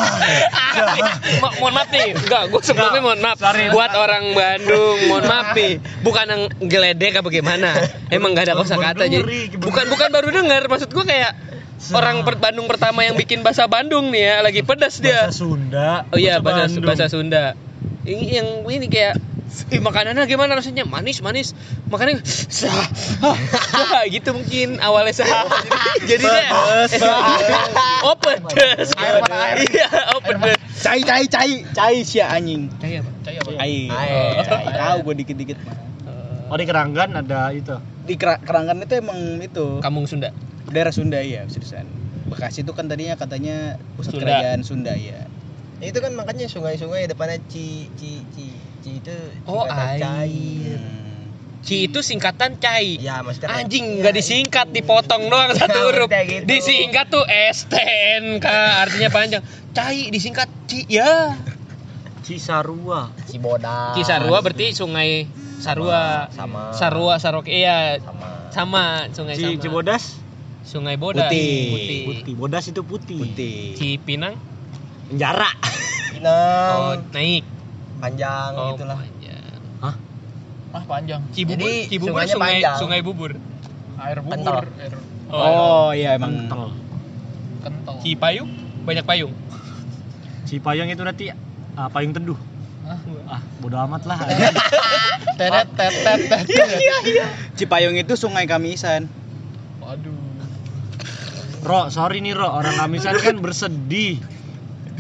[1.41, 3.37] Mo- mohon maaf nih, enggak, gue sebelumnya mohon maaf.
[3.72, 7.68] Buat orang Bandung, mohon maaf nih, bukan yang geledek apa gimana,
[8.09, 9.20] emang gak ada kosakata jadi,
[9.57, 11.35] bukan bukan baru dengar, maksud gue kayak
[11.91, 15.89] orang per- Bandung pertama yang bikin bahasa Bandung nih ya, lagi pedas dia, Bahasa Sunda.
[16.07, 17.43] oh iya bahasa bahasa Sunda,
[18.05, 19.14] ini yang ini kayak
[19.75, 20.85] Ih, makanannya gimana rasanya?
[20.85, 21.53] Manis, manis.
[21.87, 22.71] Makannya sah,
[23.77, 25.45] ah, gitu mungkin awalnya sah.
[26.01, 26.47] Jadi dia
[28.07, 28.95] Oh, pedes.
[29.69, 30.59] Iya, oh pedes.
[30.79, 33.11] cai cai cai cai sih anjing Kayak apa?
[33.21, 33.79] cai apa Cai.
[33.91, 34.31] Air.
[34.45, 34.65] Cai.
[34.71, 35.77] Tahu gue dikit-dikit mah.
[36.49, 37.77] Oh di Keranggan ada itu.
[38.03, 40.33] Di Kera- Keranggan itu emang itu Kampung Sunda.
[40.65, 41.85] daerah Sunda ya, seriusan.
[42.25, 44.25] Bekasi itu kan tadinya katanya pusat Sunda.
[44.29, 45.29] kerajaan Sunda ya.
[45.79, 48.45] Itu kan makanya sungai-sungai depannya Ci Ci Ci
[48.79, 49.14] Ci itu
[49.45, 49.99] Oh, air.
[49.99, 50.74] cair.
[50.74, 51.07] Hmm.
[51.59, 52.97] Ci itu singkatan cai.
[52.97, 56.09] Ya, maksudnya Anjing Iya, nggak disingkat, dipotong doang satu Ya, huruf.
[56.09, 56.43] gitu.
[56.45, 58.47] Disingkat tuh STNK
[58.83, 59.43] artinya panjang.
[59.70, 61.35] Cai disingkat Ci ya.
[62.22, 63.09] Cisarua.
[63.24, 63.95] Cibodas.
[63.95, 65.26] Cisarua berarti sungai
[65.59, 66.29] Sarua.
[66.31, 66.70] Sama.
[66.70, 68.29] Sarua Saroke iya Sama.
[68.51, 69.61] sama sungai Ci sama.
[69.61, 70.05] Cibodas.
[70.62, 71.33] Sungai Bodas.
[71.33, 72.05] Putih.
[72.05, 72.35] Putih.
[72.37, 73.18] Bodas itu putih.
[73.18, 73.72] Putih.
[73.72, 74.37] Cipinang
[75.09, 75.51] Penjara.
[76.13, 76.77] Pinang.
[76.77, 77.45] oh naik.
[77.99, 78.99] Panjang Oh, gitulah.
[78.99, 79.61] panjang.
[80.69, 82.77] ah panjang Cibubur, Jadi, Cibubur sungainya sungai panjang.
[82.77, 83.33] sungai bubur.
[83.99, 84.57] air bubur Kental.
[84.79, 84.95] air
[85.29, 86.33] Oh, iya emang.
[86.45, 86.63] Kental.
[87.59, 88.51] kental Cipayung
[88.85, 89.33] banyak payung.
[90.45, 91.33] Cipayung itu nanti
[91.75, 92.37] ah, payung teduh.
[92.85, 93.01] Hah?
[93.29, 94.17] Ah, bodo amat lah.
[95.35, 96.45] teret tetet tetet
[97.55, 99.09] Cipayung itu sungai Kamisan.
[99.79, 100.17] waduh
[101.59, 104.21] Ro, sorry nih Ro, orang Kamisan kan bersedih.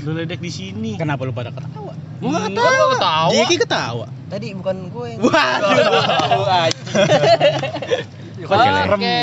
[0.02, 0.94] Lu ledek di sini.
[0.94, 1.92] Kenapa lu pada ketawa?
[2.18, 4.06] Gua nggak Kan gua ketawa Jeki ketawa.
[4.28, 5.70] Tadi bukan gue yang Waduh.
[8.48, 9.18] Oke.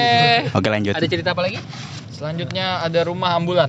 [0.51, 0.93] Oke lanjut.
[0.93, 1.59] Ada cerita apa lagi?
[2.15, 3.67] selanjutnya ada rumah ambulan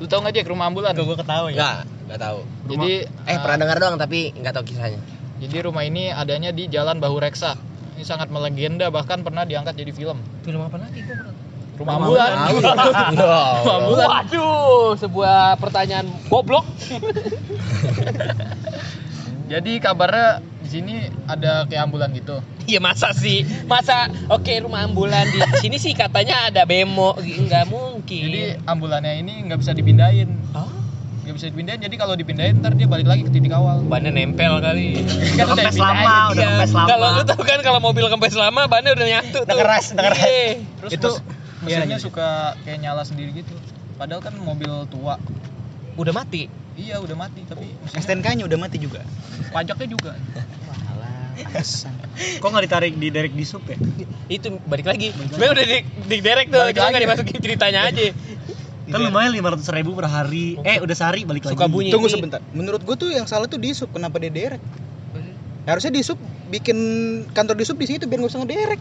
[0.00, 1.58] lu tau nggak Jack rumah ambulan Gue ketawa ya.
[1.58, 1.78] Enggak,
[2.08, 2.38] enggak tahu.
[2.70, 5.00] jadi Eh, uh, pernah dengar doang tapi enggak tahu kisahnya.
[5.38, 7.58] jadi rumah ini adanya di Jalan Bahu Reksa
[7.98, 11.02] ini sangat melegenda bahkan pernah diangkat jadi film Film apa lagi?
[11.02, 11.36] Gua pernah-
[11.78, 12.30] rumah ambulan
[13.14, 16.66] Ya rumah ambulan Waduh, sebuah pertanyaan goblok.
[19.48, 23.48] jadi kabarnya di sini ada kayak ambulan gitu Iya masa sih?
[23.64, 23.96] Masa
[24.28, 28.28] oke rumah ambulan di sini sih katanya ada bemo, nggak mungkin.
[28.28, 30.68] jadi ambulannya ini nggak bisa dipindahin oh,
[31.24, 34.60] nggak bisa dipindahin jadi kalau dipindahin ntar dia balik lagi ke titik awal bannya nempel
[34.60, 35.00] kali.
[35.32, 36.88] kan udah kempes lama, udah Iya, kempes lama.
[36.90, 39.58] Kalau lu tahu kan kalau mobil kempes lama bannya udah nyatu Udah tuh.
[39.58, 40.20] keras, udah keras.
[40.20, 40.52] Iya.
[40.78, 41.16] terus Itu-
[41.68, 42.08] iya, mesinnya lanjut.
[42.10, 42.28] suka
[42.64, 43.54] kayak nyala sendiri gitu
[44.00, 45.20] padahal kan mobil tua
[45.98, 46.46] Udah mati.
[46.78, 49.04] iya udah mati tapi mesinnya STNK-nya udah mati juga.
[49.52, 50.12] pajaknya juga
[52.42, 53.78] Kok nggak ditarik di derek di sup ya?
[54.26, 55.14] Itu balik lagi.
[55.14, 55.78] Sebenarnya udah di,
[56.10, 56.90] di direct tuh, cuma lagi.
[56.90, 58.10] nggak dimasukin ceritanya aja.
[58.88, 60.56] Kan lumayan 500 ribu per hari.
[60.64, 61.54] Eh udah sehari balik lagi.
[61.54, 61.92] Suka bunyi.
[61.92, 62.40] Tunggu sebentar.
[62.56, 63.92] Menurut gue tuh yang salah tuh di sub.
[63.92, 64.62] Kenapa dia derek?
[65.68, 66.16] Harusnya di sub
[66.48, 66.78] bikin
[67.36, 68.80] kantor di sub di situ biar nggak usah ngederek.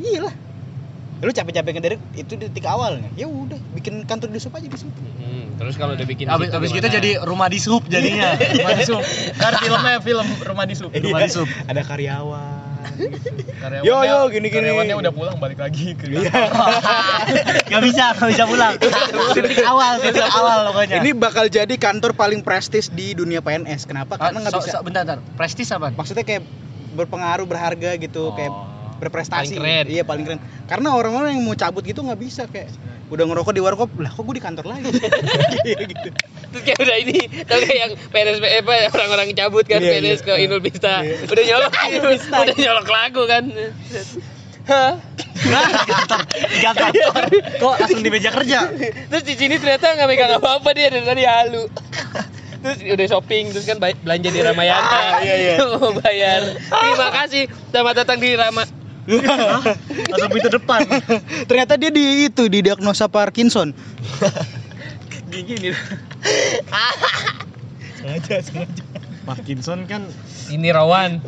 [0.00, 0.34] Iya lah.
[1.16, 4.76] Lu capek-capek ngederek itu di titik awalnya ya udah bikin kantor di sub aja di
[4.76, 6.92] sub Hmm, terus kalau udah bikin Abis, situ abis gimana?
[6.92, 8.36] jadi rumah di sub jadinya.
[8.54, 9.02] Rumah di Sub.
[9.34, 10.90] Kan filmnya film Rumah di Sub.
[10.92, 11.48] rumah di sub.
[11.62, 12.54] ada karyawan
[13.56, 14.62] Karyawannya, Yo, yo, gini-gini.
[14.62, 16.30] Karyawannya udah pulang balik lagi ke Iya.
[17.66, 18.72] Gak bisa, gak bisa pulang.
[18.76, 21.00] Titik awal, titik awal pokoknya.
[21.00, 24.70] ini bakal jadi kantor paling prestis di dunia PNS kenapa Ah, karena nggak so- bisa
[24.74, 25.18] so- bentar, bentar.
[25.34, 25.90] Prestis apa?
[25.90, 26.44] maksudnya kayak
[26.92, 28.52] berpengaruh berharga gitu kayak
[28.96, 29.84] berprestasi Paling keren.
[29.92, 32.72] iya paling keren karena orang-orang yang mau cabut gitu nggak bisa kayak
[33.06, 34.90] udah ngerokok di warkop lah kok gue di kantor lagi
[35.68, 36.08] Iya gitu
[36.46, 40.20] Terus kayak udah ini, tau kayak yang PNS eh, apa orang-orang cabut kan Iya, PNS
[40.22, 40.26] iya.
[40.26, 40.94] ke Inul Vista.
[41.02, 41.16] Iya.
[41.26, 41.72] Udah nyolok,
[42.46, 43.44] udah nyolok lagu kan.
[44.66, 44.92] Hah?
[45.86, 47.22] kantor, di kantor.
[47.60, 48.72] Kok langsung di meja kerja?
[49.10, 51.68] Terus di sini ternyata nggak megang apa-apa dia dari tadi halu.
[52.64, 55.22] Terus udah shopping terus kan belanja di Ramayana.
[55.22, 55.54] iya, iya.
[55.76, 56.56] Mau bayar.
[56.56, 58.85] Terima kasih selamat datang di Rama.
[60.10, 60.82] Langsung pintu depan.
[61.48, 63.70] ternyata dia di itu di diagnosa Parkinson
[65.30, 65.74] Gini
[68.00, 68.84] sengaja sengaja
[69.26, 70.06] Parkinson kan
[70.46, 71.18] Ini Rawan.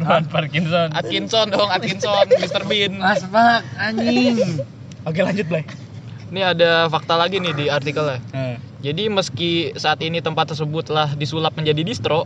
[0.00, 0.96] Rawan Parkinson.
[0.96, 2.64] Atkinson dong, Atkinson, Mr.
[2.64, 3.04] Bean.
[3.04, 4.64] asbak anjing.
[5.04, 5.64] oke lanjut Blay
[6.32, 8.16] Ini ada fakta lagi nih di artikelnya.
[8.32, 12.24] Eh, Jadi meski saat ini tempat tersebut telah disulap menjadi distro,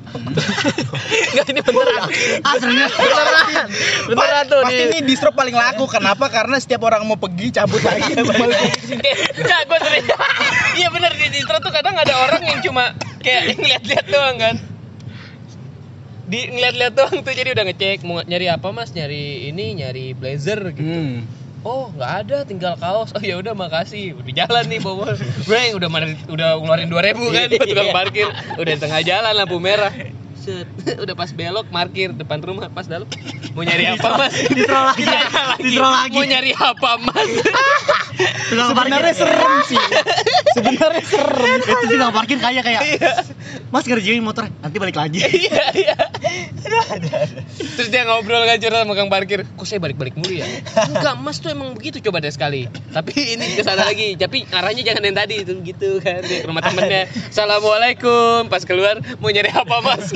[1.35, 2.07] enggak ini beneran.
[2.47, 3.67] Aslinya beneran.
[4.07, 7.83] Beneran tuh pasti di ini distro paling laku kenapa karena setiap orang mau pergi cabut
[7.83, 8.15] lagi
[9.43, 10.07] Enggak, gue sering.
[10.79, 12.95] Iya bener di distro tuh kadang ada orang yang cuma
[13.27, 14.57] kayak ngeliat-liat doang kan.
[16.31, 20.63] Di ngeliat-liat doang tuh jadi udah ngecek mau nyari apa mas nyari ini nyari blazer
[20.79, 20.87] gitu.
[20.87, 21.46] hmm.
[21.67, 23.11] Oh nggak ada tinggal kaos.
[23.11, 24.15] Oh ya udah makasih.
[24.15, 25.19] Udah jalan nih bawa.
[25.51, 28.29] Breng udah mana udah ngeluarin 2000 kan buat tukang parkir.
[28.55, 29.91] Udah di tengah jalan lampu merah.
[30.39, 30.71] Set.
[31.03, 33.11] udah pas belok parkir depan rumah pas dalam
[33.59, 35.03] mau nyari apa mas Distro lagi.
[35.59, 36.15] Distro lagi.
[36.15, 37.31] mau nyari apa mas
[38.47, 39.83] sebenarnya serem sih
[40.55, 42.83] sebenarnya serem itu juga parkir kayak kayak
[43.77, 45.21] mas kerjain motor nanti balik lagi.
[45.37, 45.97] Iya iya.
[47.77, 49.45] Terus dia ngobrol curhat sama kang parkir.
[49.45, 50.49] Kok saya balik-balik mulu ya?
[50.89, 52.73] Enggak mas tuh emang begitu coba deh sekali.
[52.97, 54.17] Tapi ini ke sana lagi.
[54.17, 56.25] Tapi arahnya jangan yang tadi itu gitu kan.
[56.25, 57.05] Dia ke rumah temennya.
[57.29, 58.49] Assalamualaikum.
[58.49, 60.09] Pas keluar mau nyari apa mas?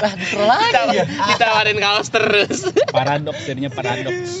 [0.00, 0.96] Lah distro lagi.
[0.96, 2.58] Ya ditawarin kaos terus.
[2.88, 4.40] Paradoks jadinya paradoks.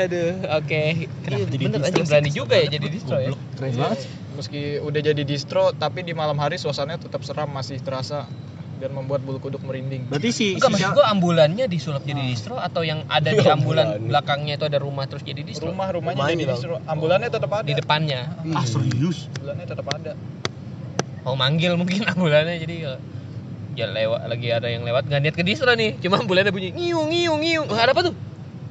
[0.00, 0.82] Aduh oke.
[1.28, 3.36] Kenapa Iya, jadi bener aja berani juga ya jadi distro ya.
[3.60, 4.23] Keren banget.
[4.34, 8.26] Meski udah jadi distro, tapi di malam hari suasananya tetap seram masih terasa
[8.82, 10.10] dan membuat bulu kuduk merinding.
[10.10, 14.02] berarti si Enggak si maksud gua ambulannya disulap jadi distro atau yang ada di ambulan
[14.02, 15.70] belakangnya itu ada rumah terus jadi distro?
[15.70, 16.58] Rumah-rumahnya Rumahnya jadi bang.
[16.58, 16.74] distro.
[16.84, 17.64] Ambulannya tetap ada.
[17.64, 18.20] Di depannya.
[18.52, 20.12] ah serius Ambulannya tetap ada.
[21.24, 22.92] Mau manggil mungkin ambulannya jadi ya,
[23.78, 27.08] ya lewat lagi ada yang lewat nggak niat ke distro nih, cuma ambulannya bunyi ngiung
[27.08, 27.66] ngiung ngiung.
[27.70, 28.14] Ada apa tuh?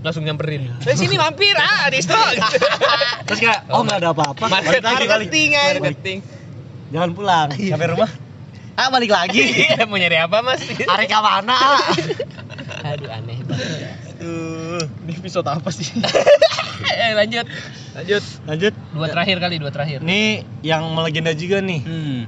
[0.03, 0.67] Langsung nyamperin.
[0.83, 2.19] Dari sini mampir ah distro.
[2.29, 2.59] Gitu.
[3.25, 5.79] terus kayak oh nggak ada apa-apa Marketing, Balik lagi.
[5.79, 6.17] marketing,
[6.89, 8.11] jangan pulang sampai rumah
[8.73, 9.37] ah balik lagi
[9.69, 10.59] Iya, mau nyari apa mas?
[10.65, 11.77] hari ke mana ah?
[12.85, 13.95] Aduh aneh banget.
[14.17, 14.81] Tuh.
[15.05, 15.87] Ini episode apa sih?
[16.91, 17.45] eh lanjut.
[17.93, 18.23] Lanjut.
[18.43, 20.01] lanjut Dua terakhir kali, dua terakhir.
[20.01, 22.19] nih yang melegenda juga nih hmm.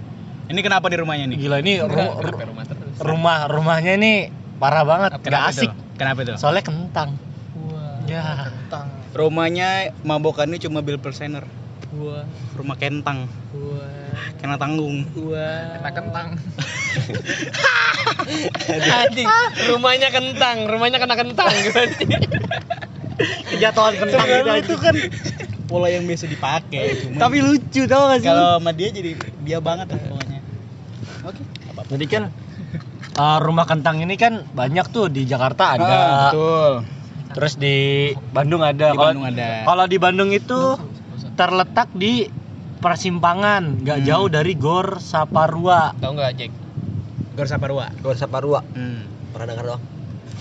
[0.48, 2.96] ini kenapa di rumahnya nih gila ini Enggak, ru- rumah terus.
[2.96, 4.14] rumah rumahnya ini
[4.56, 7.18] parah banget Apa- nggak asik kenapa tuh soalnya kentang.
[8.10, 8.50] Ya.
[8.70, 8.88] Tang.
[9.16, 11.46] rumahnya mabokannya cuma bill persener.
[11.96, 12.28] Wah.
[12.60, 13.32] rumah kentang.
[13.56, 14.32] Wah.
[14.42, 15.08] kena tanggung.
[15.16, 15.80] Wah.
[15.80, 16.28] Kena kentang.
[18.70, 19.28] Anjing,
[19.72, 21.54] rumahnya kentang, rumahnya kena kentang.
[23.52, 24.28] Kejatuhan kentang.
[24.28, 24.60] Gitu aja.
[24.60, 24.96] itu kan
[25.66, 28.30] pola yang biasa dipakai tapi lucu tau gak sih?
[28.30, 30.40] Kalau sama dia jadi dia banget lah pokoknya.
[31.26, 31.42] Oke.
[31.96, 32.24] Jadi kan
[33.18, 35.88] uh, rumah kentang ini kan banyak tuh di Jakarta ada.
[35.88, 36.74] Ah, betul
[37.36, 37.76] terus di
[38.32, 40.60] Bandung ada di Kalau- Bandung ada kalau di Bandung itu
[41.34, 42.32] terletak di
[42.80, 44.08] persimpangan nggak Hmm.
[44.08, 46.52] jauh dari Gor Saparua Tahu nggak, Jack?
[47.34, 48.64] Gor Saparua Gor Saparua.
[48.64, 49.00] hmm.
[49.30, 49.84] Pernah dengar doang.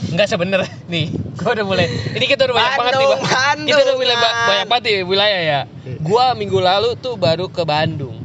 [0.07, 1.86] Enggak sebenernya nih, gua udah mulai.
[1.86, 3.59] Ini kita udah banyak banget nih, Bandung, Bang.
[3.64, 5.61] Kita udah mulai ba- banyak banget nih wilayah ya.
[5.99, 8.22] Gua minggu lalu tuh baru ke Bandung.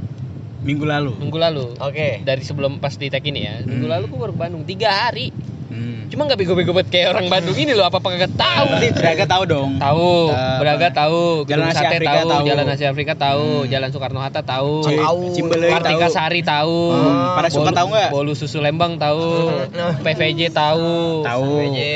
[0.60, 1.66] minggu lalu Minggu lalu.
[1.80, 2.20] Oke.
[2.20, 3.64] Dari sebelum pas di tag ini ya.
[3.64, 3.94] Minggu Hmm.
[3.96, 5.32] lalu gua baru ke Bandung tiga hari.
[5.70, 6.10] Hmm.
[6.10, 7.84] Cuma nggak bego-bego banget kayak orang Bandung ini loh.
[7.84, 8.66] Apa apa kagak tahu?
[8.68, 12.46] Berarti Braga tahu dong Tahu, Eh, Braga tahu, Jalan Gedung Asia Sate Afrika tahu, tahu.
[12.46, 13.68] Jalan Asia Afrika tahu, Hmm.
[13.68, 15.22] Jalan Soekarno Hatta tahu, Tahu.
[15.70, 18.10] Kartika tahu Sari tahu, Hmm, pada suka Bolu- tahu nggak?
[18.12, 19.22] Bolu susu Lembang tahu,
[20.06, 21.50] PVJ tahu, tahu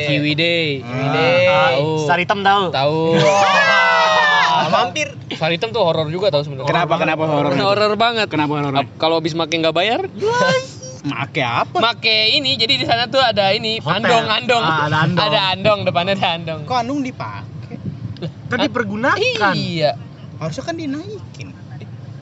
[0.06, 1.42] Ciwidey, Ciwidey.
[1.44, 3.00] tahu, Saritem tahu tahu.
[4.54, 5.10] Ah, mampir.
[5.34, 6.70] Saritem tuh horor juga tahu sebenarnya.
[6.70, 8.30] kenapa kenapa horor horor banget.
[8.30, 10.06] kenapa horor Kalau habis makan nggak bayar,
[11.04, 12.56] make apa make ini.
[12.56, 14.04] Jadi di sana tuh ada ini Hotel.
[14.04, 14.64] andong, andong.
[14.64, 15.26] Ah, ada andong.
[15.28, 16.60] Ada andong, depannya ada andong.
[16.64, 17.76] kok Andung dipakai
[18.48, 19.52] Kan dipergunakan.
[19.52, 20.00] Iya.
[20.40, 21.52] Harusnya kan dinaikin.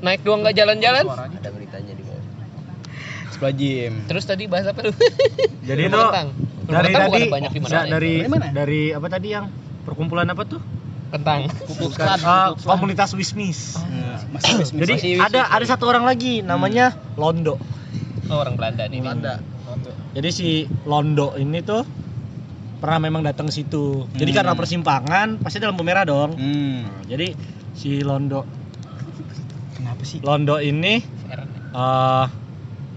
[0.02, 1.06] Naik doang nggak jalan-jalan.
[1.06, 2.26] Ada beritanya di bawah.
[3.32, 3.94] Seplajim.
[4.10, 4.94] Terus tadi bahas apa lu?
[5.62, 6.02] Jadi itu
[6.66, 7.92] dari tadi banyak di mana da- ya?
[7.92, 8.46] dari Dari mana?
[8.50, 9.46] dari apa tadi yang
[9.86, 10.62] perkumpulan apa tuh?
[11.12, 11.52] Kentang.
[12.24, 13.78] Ah, komunitas Wismis.
[14.32, 14.80] Masih Wismis.
[14.82, 17.60] Jadi ada ada satu orang lagi namanya Londo.
[18.32, 19.04] Oh, orang Belanda nih.
[19.04, 19.36] Belanda
[20.16, 20.48] Jadi si
[20.88, 21.84] Londo ini tuh
[22.80, 24.08] pernah memang datang ke situ.
[24.16, 24.38] Jadi Hmm.
[24.42, 26.34] karena persimpangan pasti ada lampu merah dong.
[26.40, 26.88] Hmm.
[26.88, 27.36] Nah, jadi
[27.76, 28.48] si Londo
[29.76, 30.24] Kenapa sih?
[30.24, 31.04] Londo ini
[31.72, 32.26] eh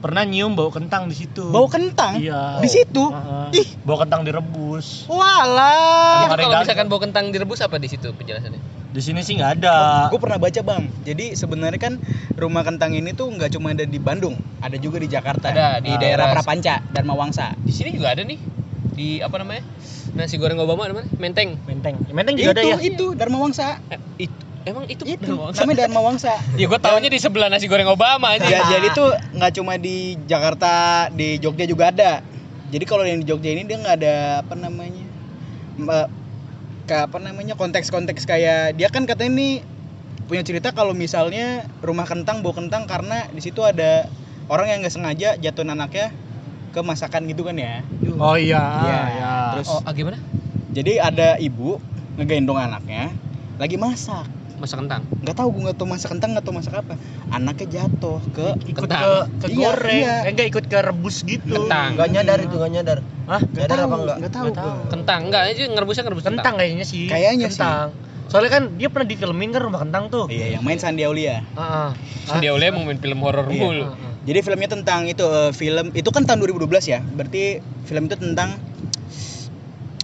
[0.04, 1.48] pernah nyium bau kentang di situ.
[1.48, 2.20] Bau kentang?
[2.20, 2.60] Iya.
[2.60, 3.08] Di situ?
[3.08, 3.56] Heeh.
[3.56, 3.68] Ih.
[3.88, 5.08] Bau kentang direbus.
[5.08, 6.28] Walah.
[6.28, 6.60] Kalau gagal.
[6.68, 8.60] misalkan bau kentang direbus apa di situ penjelasannya?
[8.92, 9.76] Di sini sih nggak ada.
[10.12, 10.92] Gue pernah baca bang.
[11.02, 11.96] Jadi sebenarnya kan
[12.36, 15.50] rumah kentang ini tuh nggak cuma ada di Bandung, ada juga di Jakarta.
[15.50, 17.56] Ada, di di daerah- Prapanca, Dharma Wangsa.
[17.58, 18.36] Di sini juga ada nih.
[18.94, 19.64] Di apa namanya?
[20.14, 21.08] Nasi goreng Obama ada mana?
[21.16, 21.58] Menteng.
[21.66, 21.98] Menteng.
[22.12, 22.76] Menteng juga Itu ada ya.
[22.78, 23.82] itu Dharma Wangsa.
[23.88, 25.60] Eh, itu emang itu Itu Dharma Wangsa?
[25.62, 26.32] namanya Dharma Wangsa.
[26.56, 28.44] Ya gue taunya di sebelah nasi goreng Obama aja.
[28.44, 32.20] Ya, jadi tuh nggak cuma di Jakarta, di Jogja juga ada.
[32.72, 35.04] Jadi kalau yang di Jogja ini dia nggak ada apa namanya,
[35.76, 36.06] mbak,
[36.84, 39.48] kayak apa namanya konteks-konteks kayak dia kan katanya ini
[40.24, 44.08] punya cerita kalau misalnya rumah kentang bau kentang karena di situ ada
[44.48, 46.10] orang yang nggak sengaja jatuhin anaknya
[46.72, 47.84] ke masakan gitu kan ya.
[48.18, 48.58] Oh iya.
[48.82, 49.00] Iya.
[49.14, 49.32] ya.
[49.54, 50.18] Terus Oh, ah, gimana?
[50.74, 51.78] jadi ada ibu
[52.18, 53.12] ngegendong anaknya
[53.54, 54.26] lagi masak.
[54.54, 55.02] Masak kentang.
[55.20, 56.94] Nggak tahu gue nggak tahu masak kentang nggak tahu masak apa.
[57.28, 59.02] Anaknya jatuh ke ikut Kentang.
[59.02, 59.98] ke ke Iya, goreng.
[59.98, 60.14] iya.
[60.22, 61.54] Eh, enggak ikut ke rebus gitu.
[61.58, 61.88] Kentang.
[61.94, 62.98] Enggak nyadar itu, enggak nyadar.
[63.26, 63.40] Hah?
[63.40, 64.16] Nggak Nyadar tahu, apa enggak?
[64.16, 64.44] Nggak tahu.
[64.44, 64.76] Nggak tahu.
[64.88, 66.38] Kentang enggak aja ngerebusnya ngerebus kentang.
[66.40, 67.04] Kentang kayaknya sih.
[67.06, 67.58] Kayaknya sih.
[67.58, 67.88] kentang.
[68.24, 70.24] Soalnya kan dia pernah difilmin kan rumah kentang tuh.
[70.26, 71.42] Iya, yang main Sandi Aulia.
[71.44, 71.88] Heeh.
[72.38, 73.58] Dia oleh mau main film horor Iya.
[73.60, 73.86] mulu.
[74.24, 77.04] Jadi filmnya tentang itu eh, film itu kan tahun 2012 ya.
[77.04, 78.56] Berarti film itu tentang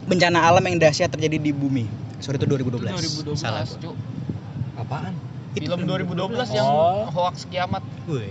[0.02, 1.86] bencana alam yang dahsyat terjadi di bumi.
[2.18, 2.92] Sorry itu 2012.
[3.24, 3.64] 2012 Salah.
[3.64, 3.94] Cuk.
[4.90, 5.14] Apaan?
[5.50, 7.10] film 2012 yang Oh.
[7.10, 7.82] hoax kiamat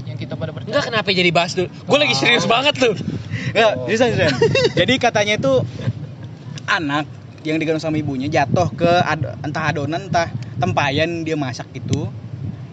[0.04, 1.68] yang kita pada percaya Enggak kenapa jadi bahas dulu?
[1.68, 2.96] Gue lagi serius banget tuh.
[3.52, 4.40] Enggak, seriusan, seriusan.
[4.80, 5.54] Jadi katanya itu
[6.66, 7.08] anak
[7.44, 10.28] yang digendong sama ibunya jatuh ke ad- entah adonan entah
[10.60, 12.08] tempayan dia masak itu.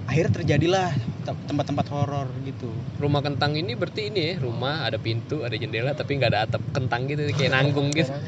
[0.07, 2.71] Akhirnya terjadilah te- tempat-tempat horor gitu.
[3.03, 6.63] Rumah kentang ini berarti ini ya, rumah ada pintu, ada jendela tapi nggak ada atap
[6.71, 8.15] kentang gitu kayak nanggung gitu.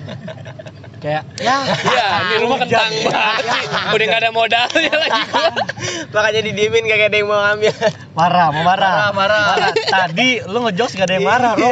[0.99, 3.65] Kayak ya Iya, ini rumah kentang banget sih.
[3.95, 5.51] Udah nggak ada modalnya lagi gua.
[6.15, 7.75] Makanya didiemin kagak ada yang mau ngambil.
[8.19, 9.15] marah, mau marah.
[9.15, 9.71] Marah, marah.
[9.79, 11.71] Tadi lu ngejokes gak ada yang marah, Bro.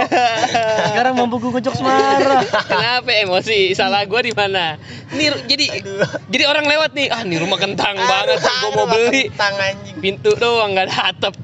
[0.94, 2.46] Sekarang mampu gue ngejokes marah.
[2.70, 3.74] Kenapa emosi?
[3.74, 4.78] Salah gua di mana?
[5.10, 5.82] Nih jadi
[6.30, 9.26] jadi orang lewat nih, ah nih rumah kentang banget, gua mau beli.
[9.34, 9.96] Kentang anjing.
[9.98, 11.34] Pintu doang nggak ada atap.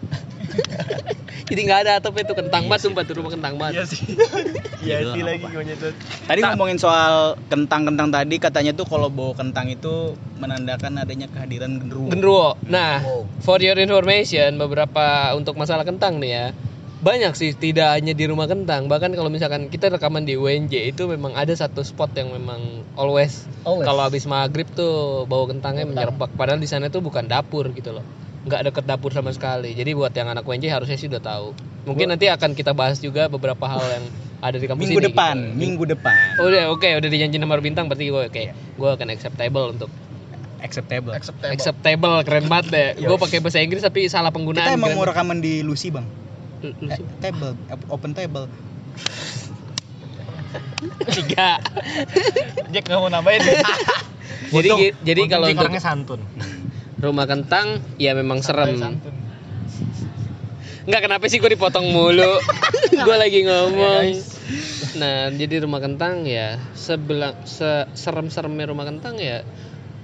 [1.48, 3.88] jadi nggak ada atap itu kentang banget sumpah tuh rumah kentang banget.
[3.88, 4.04] sih.
[4.80, 5.94] Iya sih lagi gue nyetut.
[6.24, 12.08] Tadi ngomongin soal kentang-kentang tadi katanya tuh kalau bau kentang itu menandakan adanya kehadiran genderuwo.
[12.08, 12.48] Genderuwo.
[12.66, 13.24] Nah, Wow.
[13.40, 16.46] for your information, beberapa untuk masalah kentang nih ya.
[17.02, 21.10] Banyak sih tidak hanya di rumah kentang, bahkan kalau misalkan kita rekaman di UNJ itu
[21.10, 22.62] memang ada satu spot yang memang
[22.94, 23.82] always, Always.
[23.82, 26.30] kalau habis maghrib tuh bau kentangnya menyerpak.
[26.30, 28.06] Padahal di sana tuh bukan dapur gitu loh,
[28.42, 29.74] nggak deket dapur sama sekali.
[29.74, 31.54] Jadi buat yang anak UNJ harusnya sih udah tahu.
[31.86, 34.04] Mungkin nanti akan kita bahas juga beberapa hal yang
[34.42, 35.06] ada di kampus Minggu ini.
[35.14, 35.54] depan, gitu.
[35.54, 36.14] minggu depan.
[36.42, 38.44] Udah oke, udah dijanji nomor bintang berarti gue oke.
[38.78, 39.90] Gue akan acceptable untuk
[40.62, 41.10] Acceptable.
[41.10, 42.88] acceptable acceptable keren banget deh.
[43.10, 44.62] Gue pakai bahasa Inggris tapi salah penggunaan.
[44.62, 45.02] Kita emang keren.
[45.02, 46.06] mau rekaman di Lucy, Bang.
[46.62, 46.70] Eh,
[47.18, 47.58] table,
[47.90, 48.46] open table.
[51.18, 51.58] tiga.
[52.70, 53.42] Jack nggak mau nambahin
[54.54, 56.20] jadi jadi kalau untuk orangnya santun.
[57.02, 58.78] Rumah kentang ya memang serem.
[58.78, 59.14] Santun.
[60.86, 62.38] Enggak kenapa sih gue dipotong mulu?
[63.06, 64.06] gue lagi ngomong.
[64.98, 69.46] Nah, jadi rumah kentang ya sebelah se serem-seremnya rumah kentang ya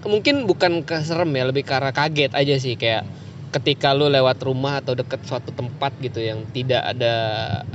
[0.07, 3.03] mungkin bukan ke serem ya, lebih ke arah kaget aja sih kayak
[3.49, 7.15] ketika lu lewat rumah atau deket suatu tempat gitu yang tidak ada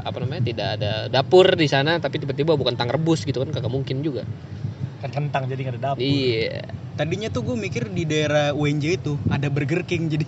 [0.05, 3.73] apa namanya tidak ada dapur di sana tapi tiba-tiba bukan tang rebus gitu kan kagak
[3.73, 4.21] mungkin juga
[5.03, 5.99] Kan kentang jadi gak ada dapur.
[5.99, 10.25] iya Tadinya tuh gue mikir di daerah UNJ itu ada Burger King jadi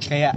[0.00, 0.34] kayak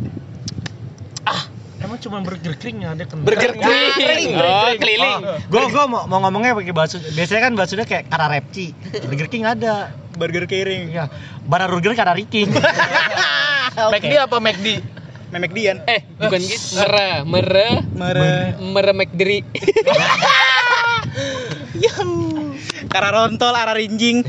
[1.79, 3.23] Emang cuma burger king yang ada kentang.
[3.23, 8.03] burger keliling oh keliling Gue gue mau, mau ngomongnya pakai bahasa biasanya kan bahasanya kayak
[8.05, 8.75] kara repci.
[8.99, 9.89] Burger King ada.
[10.11, 10.91] burger Kering.
[10.91, 11.07] Ya,
[11.45, 12.49] bara burger kara riking.
[13.93, 14.81] McD apa McD
[15.29, 15.77] Memek Dian.
[15.85, 18.29] eh bukan gitu mere mere Mere.
[18.59, 19.39] mere McDri
[21.79, 22.09] Yang.
[22.89, 24.25] Kara rontol, ara rinjing.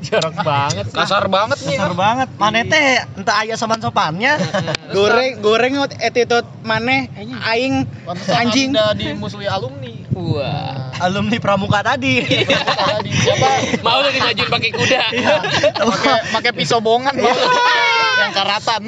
[0.00, 0.86] Jorok banget.
[0.88, 1.76] Kasar banget nih.
[1.76, 2.28] Kasar banget.
[2.40, 4.40] Mana teh entah aya sopan sopannya.
[4.96, 7.12] goreng goreng attitude maneh
[7.44, 9.92] aing Pantesan anjing Anda dimusuhi alumni.
[10.16, 10.96] Wah.
[11.02, 12.24] Alumni pramuka tadi.
[12.88, 13.82] Tadi siapa?
[13.84, 15.02] Mau lu dimajuin pakai kuda.
[15.92, 18.82] Pakai pakai pisau bongan yang karatan.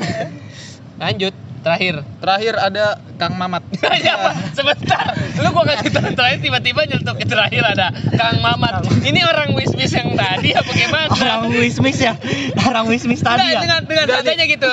[1.01, 1.44] Lanjut.
[1.65, 2.05] Terakhir.
[2.21, 2.85] Terakhir ada
[3.17, 3.65] Kang Mamat.
[4.05, 4.35] Ya, Pak.
[4.53, 5.17] sebentar.
[5.41, 7.89] Lu gua kasih tahu terakhir tiba-tiba nyelutuk ke terakhir ada
[8.21, 8.85] Kang Mamat.
[9.01, 11.09] Ini orang wismis yang tadi apa gimana?
[11.09, 12.21] Orang wismis ya.
[12.69, 13.61] Orang wismis tadi Nggak, ya.
[13.65, 14.73] dengan dengan adanya gitu.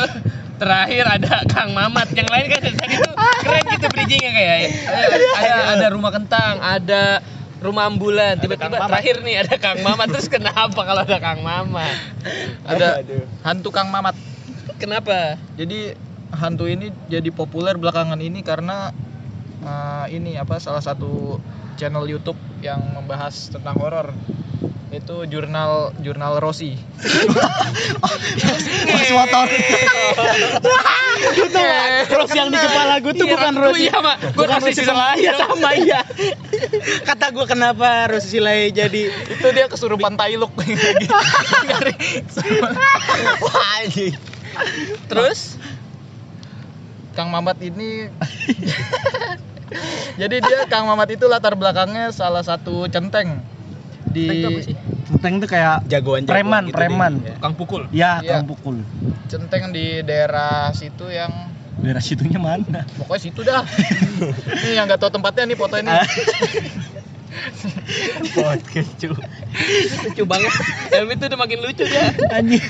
[0.60, 4.58] Terakhir ada Kang Mamat, yang lain kan tadi tuh keren gitu bridgingnya kayak
[5.42, 7.18] ada ada rumah kentang, ada
[7.66, 11.96] rumah ambulan, tiba-tiba terakhir nih ada Kang Mamat terus kenapa kalau ada Kang Mamat?
[12.68, 13.02] Ada
[13.42, 14.14] hantu Kang Mamat.
[14.78, 15.42] Kenapa?
[15.58, 18.92] Jadi hantu ini jadi populer belakangan ini karena
[19.64, 21.40] eh, ini apa salah satu
[21.76, 24.14] channel YouTube yang membahas tentang horor
[24.92, 26.76] itu jurnal jurnal Rossi.
[28.92, 29.48] Mas motor.
[32.12, 34.00] Terus yang di kepala gue tuh Iya, bukan Rosi Iya,
[34.36, 35.24] Rosi season lain.
[35.24, 36.02] Iya sama iya
[37.08, 41.08] kata gue kenapa Rosi Silai jadi itu dia kesurupan Tailuk lagi.
[43.40, 43.80] Wah
[45.08, 45.56] Terus
[47.12, 48.08] Kang Mamat ini
[50.16, 53.40] Jadi dia Kang Mamat itu latar belakangnya salah satu centeng
[54.12, 54.50] di Itu?
[55.08, 57.14] Centeng tuh kayak jagoan preman, gitu preman.
[57.20, 57.36] deh.
[57.40, 57.88] Kang pukul.
[57.92, 58.40] Ya, Iya.
[58.40, 58.84] kang pukul.
[59.28, 61.32] centeng di daerah situ yang
[61.82, 62.84] Daerah situnya mana?
[63.00, 63.64] pokoknya situ dah.
[64.62, 65.90] ini yang nggak tahu tempatnya nih foto ini.
[68.36, 69.12] Podcast cu.
[70.04, 70.52] Lucu banget.
[70.90, 72.12] Helmi tuh udah makin lucu dia.
[72.30, 72.64] Anjing.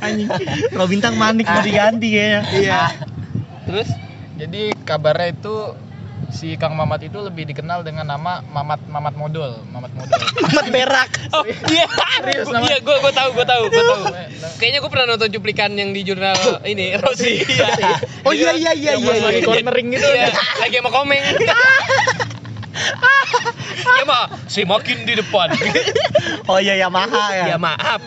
[0.00, 0.28] Anjing.
[0.70, 2.40] Kalau bintang manik mau diganti kayaknya.
[2.54, 2.82] iya
[3.64, 3.88] Terus
[4.34, 5.76] Jadi kabarnya itu
[6.30, 10.16] si Kang Mamat itu lebih dikenal dengan nama Mamat Mamat Modul, Mamat Modul.
[10.48, 11.84] amat berak Oh iya,
[12.16, 14.02] Serius, Gua- nama- iya, gue gue tahu, gue tahu, gue tahu.
[14.56, 17.44] Kayaknya gue pernah nonton cuplikan yang di jurnal ini Rossi.
[17.44, 17.68] Iya.
[18.24, 19.48] oh iya iya iya Yang iya lagi iya.
[19.48, 20.08] cornering gitu.
[20.08, 21.20] Iya, lagi sama komeng.
[23.80, 25.48] Iya mah, si makin di depan.
[26.50, 27.44] Oh iya Yamaha ya.
[27.54, 28.00] Ya maaf.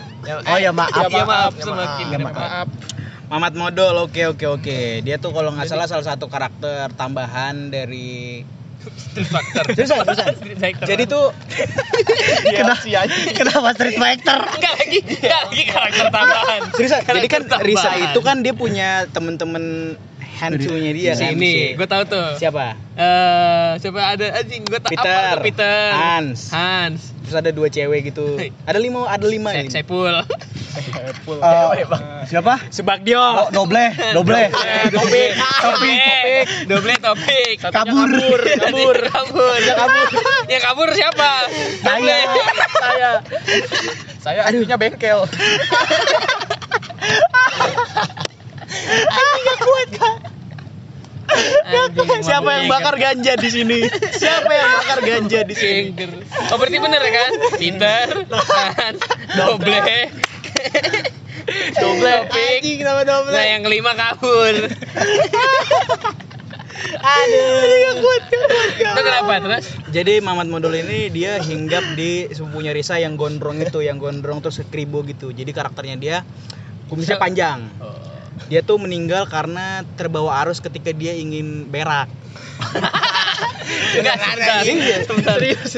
[0.48, 1.08] Oh ya maaf.
[1.08, 2.68] Ya maaf, ya semakin maaf, di ya maaf.
[3.24, 8.44] Mamat Modol oke oke oke dia tuh kalau nggak salah salah satu karakter tambahan dari
[8.84, 9.64] Street Fighter.
[9.76, 10.32] Seriusan, seriusan.
[10.38, 10.86] Street Fighter.
[10.86, 11.24] jadi tuh
[12.58, 12.84] Kenapa,
[13.32, 14.40] kenapa Street Fighter?
[14.44, 16.60] enggak lagi, enggak lagi karakter tambahan.
[16.76, 19.96] seriusan jadi kan Risa itu kan dia punya temen-temen
[20.34, 22.36] hantunya dia si kan ini, gue tahu tuh.
[22.36, 25.32] siapa Eh, siapa ada anjing gue tahu Peter.
[25.32, 25.88] apa Peter.
[25.92, 26.40] Hans.
[26.48, 27.00] Hans.
[27.20, 30.12] terus ada dua cewek gitu ada lima ada lima Se- ini Sepul.
[30.74, 31.86] Eh,
[32.26, 32.58] siapa?
[32.68, 34.42] Subagdio Oh, doble, doble.
[34.92, 35.30] Topik,
[35.60, 37.56] topik, doble topik.
[37.62, 38.08] Kabur.
[38.10, 38.96] kabur, kabur,
[39.64, 40.08] kabur.
[40.46, 41.30] Yang kabur siapa?
[41.80, 42.18] Doble.
[42.74, 43.10] Saya.
[44.20, 45.24] Saya aslinya bengkel.
[51.64, 53.78] Anjing, siapa yang bakar ganja di sini?
[53.90, 55.82] Siapa yang bakar ganja di sini.
[56.52, 57.32] Oh berarti bener ya kan?
[57.58, 59.00] Peter, Hans,
[59.34, 59.80] doble,
[61.80, 62.16] doble.
[62.28, 64.54] Anjing kenapa double Nah yang kelima kabur.
[67.04, 67.92] aduh.
[67.94, 69.66] Kuat Itu kenapa terus?
[69.88, 74.60] jadi Mamat Modul ini dia hinggap di sepupunya Risa yang gondrong itu yang gondrong terus
[74.68, 75.32] kribo gitu.
[75.32, 76.16] Jadi karakternya dia
[76.92, 77.64] kumisnya panjang
[78.50, 82.10] dia tuh meninggal karena terbawa arus ketika dia ingin berak
[83.94, 84.60] Enggak, sebentar.
[85.06, 85.36] Sebentar.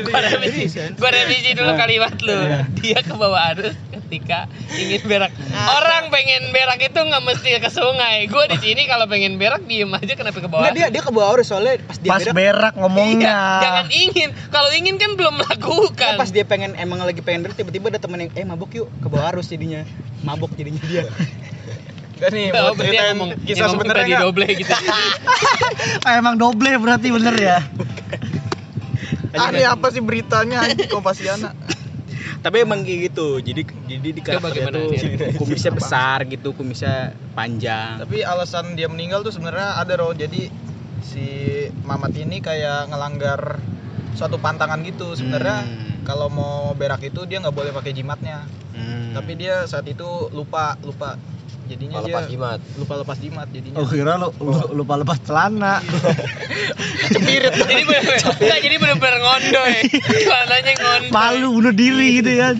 [0.08, 0.64] Gua revisi.
[0.98, 2.36] Gua revisi dulu kalimat lu.
[2.82, 5.32] Dia ke bawah arus ketika ingin berak.
[5.52, 8.26] Orang pengen berak itu nggak mesti ke sungai.
[8.28, 10.68] Gua di sini kalau pengen berak diem aja kenapa ke bawah?
[10.68, 13.36] Nggak, dia dia ke bawah arus soalnya pas dia Pas berak berak ngomongnya.
[13.36, 14.28] Iya, jangan ingin.
[14.50, 16.12] Kalau ingin kan belum melakukan.
[16.16, 19.06] pas dia pengen emang lagi pengen berak tiba-tiba ada temen yang eh mabok yuk ke
[19.06, 19.84] bawah arus jadinya
[20.24, 21.04] mabok jadinya dia
[22.16, 24.72] Gak nih, Oh, mau berarti ceritain emang kisah emang sebenarnya di doble gitu.
[26.00, 27.58] Ah, emang doble berarti bener ya.
[29.36, 31.52] Ah, ini apa sih beritanya anjing Kompasiana?
[32.36, 34.86] tapi emang kayak gitu jadi jadi di karakternya tuh
[35.34, 40.14] kumisnya besar gitu kumisnya panjang Tapi alasan dia meninggal tuh sebenarnya ada loh.
[40.14, 40.46] Jadi
[41.02, 41.26] si
[41.82, 43.58] Mamat ini kayak ngelanggar
[44.14, 45.18] suatu pantangan gitu.
[45.18, 46.06] Sebenarnya Hmm.
[46.06, 48.46] kalau mau berak itu dia nggak boleh pakai jimatnya.
[48.70, 49.10] Hmm.
[49.10, 51.18] Tapi dia saat itu lupa lupa.
[51.66, 53.76] Jadinya dia jimat lupa lepas jimat jadinya.
[53.76, 55.82] Oh kira lu, lu- lupa lepas celana.
[57.12, 57.52] Cepirit.
[57.54, 59.76] jadi bener enggak jadi bener-bener ngondoy.
[59.98, 61.10] Celananya ngondoy.
[61.10, 62.54] Malu bunuh diri gitu kan.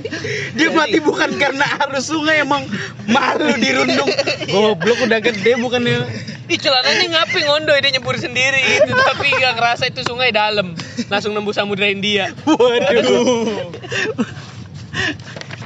[0.57, 2.65] dia mati bukan karena arus sungai emang
[3.07, 4.09] malu dirundung
[4.49, 6.09] goblok udah gede bukannya
[6.47, 10.73] Ih celananya ngapain ngondoy dia nyebur sendiri gitu tapi gak ngerasa itu sungai dalam
[11.07, 13.69] langsung nembus samudra India waduh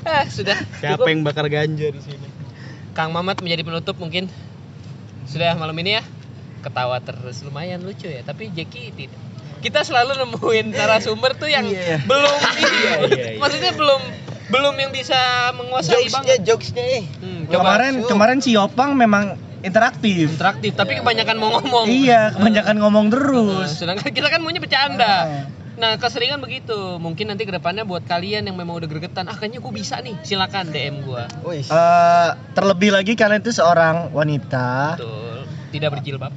[0.11, 2.27] ah sudah Siapa yang bakar ganja di sini?
[3.01, 4.29] Kang Mamat menjadi penutup mungkin.
[5.25, 6.03] Sudah malam ini ya.
[6.61, 8.21] Ketawa terus lumayan lucu ya.
[8.21, 9.17] Tapi Jeki tidak.
[9.61, 12.05] Kita selalu nemuin narasumber tuh yang Iya.
[12.05, 12.61] belum ini.
[12.61, 13.27] Iya, iya, iya.
[13.37, 14.01] maksudnya belum
[14.51, 15.17] belum yang bisa
[15.55, 16.39] menguasai jokesnya banget.
[16.43, 20.33] jokesnya eh Hmm, coba kemarin kemarin si Opang memang interaktif.
[20.33, 21.87] Interaktif tapi kebanyakan mau ngomong.
[21.87, 23.69] Iya kebanyakan ngomong Nah, terus.
[23.75, 25.45] sedangkan kita kan maunya bercanda
[25.81, 26.77] nah keseringan begitu.
[27.01, 30.13] Mungkin nanti ke depannya buat kalian yang memang udah gregetan ah kayaknya gue bisa nih
[30.21, 31.65] silakan DM gue Wih.
[31.65, 34.95] Eh, terlebih lagi kalian itu seorang wanita.
[34.95, 35.37] Betul.
[35.73, 36.33] Tidak berjilbab.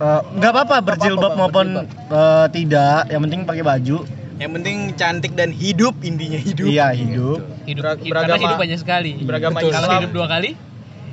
[0.00, 3.06] Eh, nggak apa-apa berjilbab maupun eh, tidak.
[3.06, 3.98] Yang penting pakai baju.
[4.40, 6.64] Yang penting cantik dan hidup intinya hidup.
[6.64, 7.44] iya hidup.
[7.68, 9.12] Hidup Ber- hidup- karena beragama- hidup banyak sekali.
[9.20, 9.70] Beragama Betul.
[9.70, 10.00] kalau Islam.
[10.00, 10.50] hidup dua kali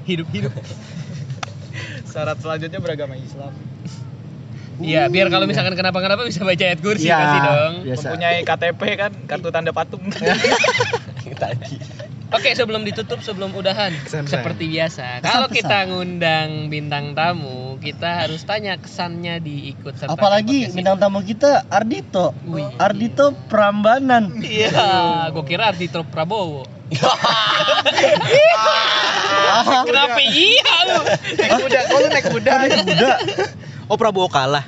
[0.07, 0.53] hidup hidup.
[2.11, 3.51] Syarat selanjutnya beragama Islam.
[4.77, 7.73] Iya, biar kalau misalkan kenapa-kenapa bisa baca ayat kursi Iya, pasti dong.
[7.83, 10.03] biasa Mempunyai KTP kan, kartu tanda patung.
[11.33, 11.75] tadi
[12.27, 14.27] Oke, sebelum ditutup, sebelum udahan, Kesan-kesan.
[14.27, 15.23] seperti biasa.
[15.23, 21.63] Kalau kita ngundang bintang tamu, kita harus tanya kesannya diikut serta apalagi bintang tamu kita
[21.67, 22.67] Ardito Wih.
[22.75, 24.75] Ardito Prambanan Iya,
[25.31, 26.67] gue kira Ardito Prabowo.
[29.87, 30.99] Kenapa iya lu?
[31.33, 32.51] naik kuda, kok lu naik kuda?
[32.83, 33.15] udah
[33.87, 34.65] Oh Prabowo kalah.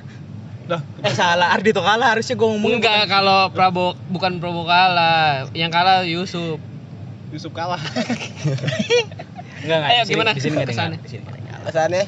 [0.66, 5.70] Lah, Eh salah, Ardito kalah harusnya gue ngomong Enggak, kalau Prabowo bukan Prabowo kalah, yang
[5.70, 6.62] kalah Yusuf.
[7.30, 7.82] Yusuf kalah.
[9.60, 9.90] Enggak enggak.
[9.92, 11.00] Ayo, di sini- gimana Di sini enggak kesannya?
[11.60, 12.04] alasannya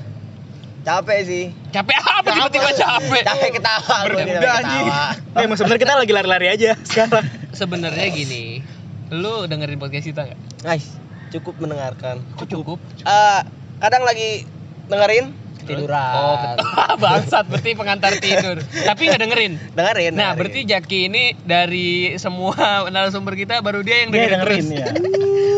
[0.81, 3.21] capek sih Capek apa tiba-tiba capek?
[3.21, 4.87] capek ketawa Berkuda, capek anjing.
[4.87, 7.25] Eh, emang sebenarnya kita lagi lari-lari aja sekarang.
[7.51, 8.63] Sebenarnya gini,
[9.11, 10.39] lu dengerin podcast kita nggak?
[10.61, 10.95] guys
[11.29, 12.79] cukup mendengarkan Cukup.
[12.97, 13.39] Eh,
[13.77, 14.47] kadang lagi
[14.87, 16.37] dengerin tiduran Oh,
[17.03, 18.57] bangsat berarti pengantar tidur.
[18.61, 19.53] Tapi nggak dengerin.
[19.71, 20.37] dengerin Nah, dengerin.
[20.37, 22.55] berarti Jaki ini dari semua
[22.93, 24.79] narasumber kita baru dia yang dia dengerin, dengerin terus.
[24.81, 24.87] ya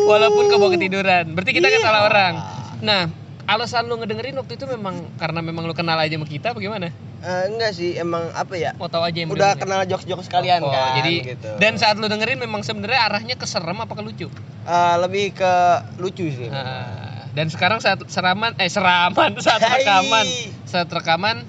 [0.04, 1.26] Walaupun kebawa ketiduran.
[1.32, 1.86] Berarti kita kan Iya.
[1.86, 2.34] salah orang.
[2.80, 3.02] Nah,
[3.46, 6.92] alasan lu ngedengerin waktu itu memang karena memang lu kenal aja sama kita bagaimana?
[7.20, 10.68] Eh, enggak sih emang apa ya Mau tahu aja yang udah kenal jokes-jokes sekalian Oh,
[10.68, 14.28] kan Jadi gitu dan saat lu dengerin memang sebenarnya arahnya ke serem apa ke lucu?
[14.62, 15.54] Eh, lebih ke
[15.98, 20.26] lucu sih Ah, dan sekarang saat seraman eh seraman saat rekaman
[20.64, 21.44] saat rekaman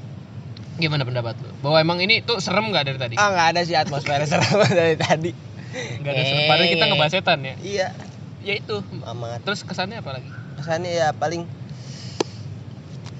[0.74, 1.52] gimana pendapat lu?
[1.60, 3.14] Bahwa emang ini tuh serem nggak dari tadi?
[3.14, 5.30] ah nggak ada sih atmosfer serem dari tadi
[5.74, 6.42] Nggak ada serem.
[6.44, 7.54] Padahal kita ngebahas setan ya.
[7.60, 7.88] iya
[8.40, 8.84] Ya itu.
[9.04, 10.28] amat Terus kesannya apa lagi?
[10.54, 11.44] kesannya ya paling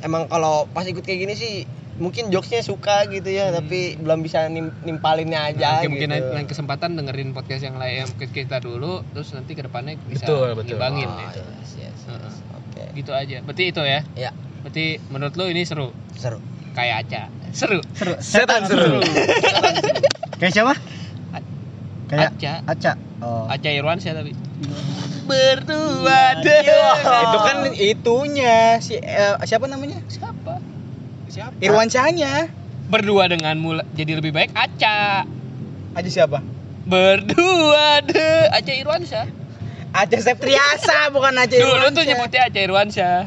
[0.01, 1.55] emang kalau pas ikut kayak gini sih
[1.95, 6.27] mungkin jokesnya suka gitu ya tapi belum bisa nim- nimpalinnya aja Nah, mungkin gitu.
[6.29, 10.49] lain kesempatan dengerin podcast yang lain yang kita dulu, terus nanti ke depannya bisa Betul,
[10.55, 10.75] betul.
[10.75, 11.31] ngembangin Oh, ya.
[11.33, 12.19] yes, yes, Heeh.
[12.21, 12.37] yes.
[12.51, 12.54] oke
[12.95, 13.43] Gitu aja.
[13.43, 14.01] Berarti itu ya.
[14.15, 14.31] ya
[14.63, 15.91] Berarti menurut lu ini seru.
[16.15, 16.39] seru
[16.73, 17.23] Kayak aja.
[17.51, 17.79] Seru.
[17.93, 18.99] seru Setan seru.
[20.41, 20.75] kayak siapa
[22.05, 22.53] kayak Aca.
[22.69, 24.33] Aca oh Aca Irwansyah tapi.
[25.31, 26.61] Berdua deh.
[27.25, 29.99] Itu kan itunya si eh, siapa namanya?
[30.07, 30.61] siapa?
[31.27, 31.57] Siapa?
[31.59, 32.53] Irwansyahnya.
[32.85, 35.25] Berdua denganmu la- jadi lebih baik Aca.
[35.95, 36.45] Aja siapa?
[36.85, 38.53] Berdua deh.
[38.53, 39.25] Aca Irwansyah.
[39.95, 43.19] Aja Septriasa bukan Aja Dulu tuh nyebutnya Aca Irwansyah.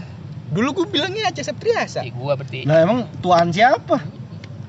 [0.51, 2.03] Dulu gue bilangnya Aja Septriasa.
[2.03, 2.67] Eh, gua berarti.
[2.67, 4.03] Nah emang tuan siapa?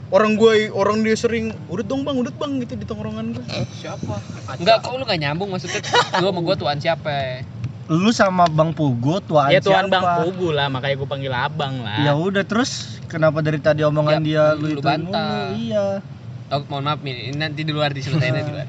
[0.08, 3.44] Orang gue orang dia sering udah dong bang, udah bang gitu di tongkrongan gue.
[3.82, 4.14] Siapa?
[4.56, 5.82] Enggak, kok lu gak nyambung maksudnya
[6.22, 7.42] lu sama gua tuan siapa?
[7.88, 9.92] Lu sama Bang Pugu tuan ya tuan siapa?
[9.92, 11.98] bang Pugu lah, makanya gue panggil abang lah.
[12.06, 15.52] Ya udah terus kenapa dari tadi omongan Ya, dia lu lu itu bantah.
[15.52, 16.00] Iya.
[16.48, 18.68] Oh, mohon maaf nih, ini nanti di luar diselesain di luar.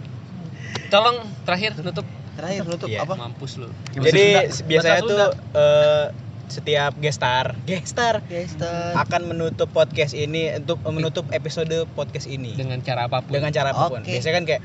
[0.92, 3.02] Tolong terakhir nutup terakhir nutup Iya.
[3.02, 3.68] apa mampus lu.
[3.92, 4.24] Jadi
[4.62, 5.10] biasanya Sunda.
[5.10, 6.06] tuh eh,
[6.46, 13.10] setiap gestar, gestar Gester akan menutup podcast ini untuk menutup episode podcast ini Dengan cara
[13.10, 13.34] apa pun.
[13.34, 13.98] dengan cara apa pun.
[13.98, 14.14] Oke.
[14.14, 14.60] Biasanya kan kayak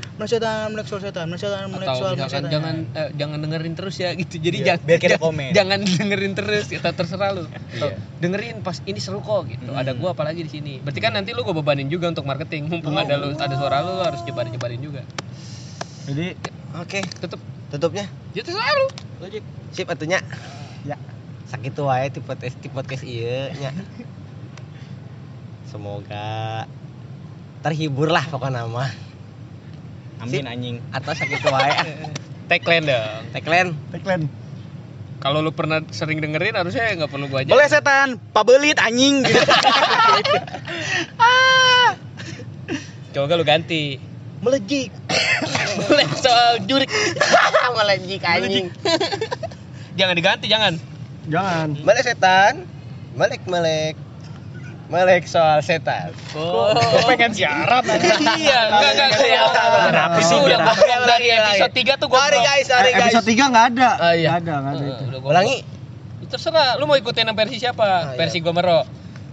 [1.74, 4.38] melek atau soal misalkan setan." jangan eh, jangan dengerin terus ya gitu.
[4.38, 5.52] Jadi Iya, jangan biar kita jangan- komen.
[5.58, 7.44] Jangan dengerin terus, kita terserah lu.
[7.74, 7.98] Iya.
[8.22, 9.66] dengerin pas ini seru kok gitu.
[9.66, 9.82] Hmm.
[9.82, 10.74] Ada gua apalagi di sini.
[10.78, 12.70] Berarti kan nanti lu gua bebanin juga untuk marketing.
[12.70, 15.02] Mumpung ada lu ada suara lu, lu harus nyebarin-nyebarin juga.
[16.06, 16.38] Jadi
[16.78, 17.42] oke Tutup.
[17.72, 18.88] Tutupnya Ya terserah lu.
[19.72, 20.20] sip atunya
[20.82, 21.00] Ya.
[21.48, 23.72] sakit wae di podcast di podcast ieu nya
[25.66, 26.64] semoga
[27.62, 28.92] terhibur lah pokoknya mah
[30.20, 30.78] Amin anjing.
[30.92, 31.72] atau sakit wae
[32.52, 33.24] Tagline dong.
[33.32, 34.26] tagline tagline
[35.18, 37.54] Kalau lu pernah sering dengerin harusnya nggak perlu gua aja.
[37.54, 39.38] Boleh setan, pabelit anjing gitu.
[43.14, 44.02] Coba lu ganti.
[44.42, 44.90] melejik
[45.90, 46.90] Boleh soal jurik.
[47.78, 48.68] melejik anjing
[50.00, 50.74] Jangan diganti, jangan.
[51.30, 52.66] jangan melek setan
[53.14, 53.96] melek melek
[54.92, 56.12] melek soal setan.
[56.36, 56.76] Oh.
[56.76, 57.80] Gue pengen siaran.
[57.88, 59.82] Iya, enggak enggak gua.
[59.88, 62.20] Kenapa sih, udah goblok dari episode 3 tuh gua.
[62.28, 63.16] Sorry guys, sorry guys.
[63.16, 63.90] Episode 3 nggak ada.
[64.04, 64.30] Oh, iya.
[64.36, 65.04] Nggak ada, nggak ada itu.
[65.24, 65.58] Ulangi.
[66.32, 67.84] Terserah, lu mau ikutin yang versi siapa?
[67.84, 68.20] Ah, iya.
[68.20, 68.80] versi gua Mero.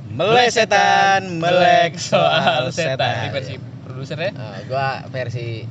[0.09, 3.26] Melek setan, melek soal setan.
[3.26, 4.30] Ini versi produser ya.
[4.34, 5.66] Oh, gua versi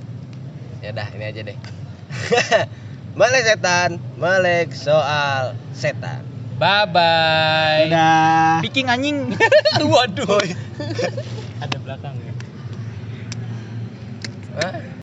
[0.81, 1.57] ya dah ini aja deh.
[3.19, 6.21] melek setan, melek soal setan.
[6.57, 7.85] Bye bye.
[7.85, 8.65] Udah.
[8.65, 9.37] Picking anjing.
[9.93, 10.41] Waduh.
[11.61, 12.33] Ada belakang ya.
[14.57, 14.96] Hah?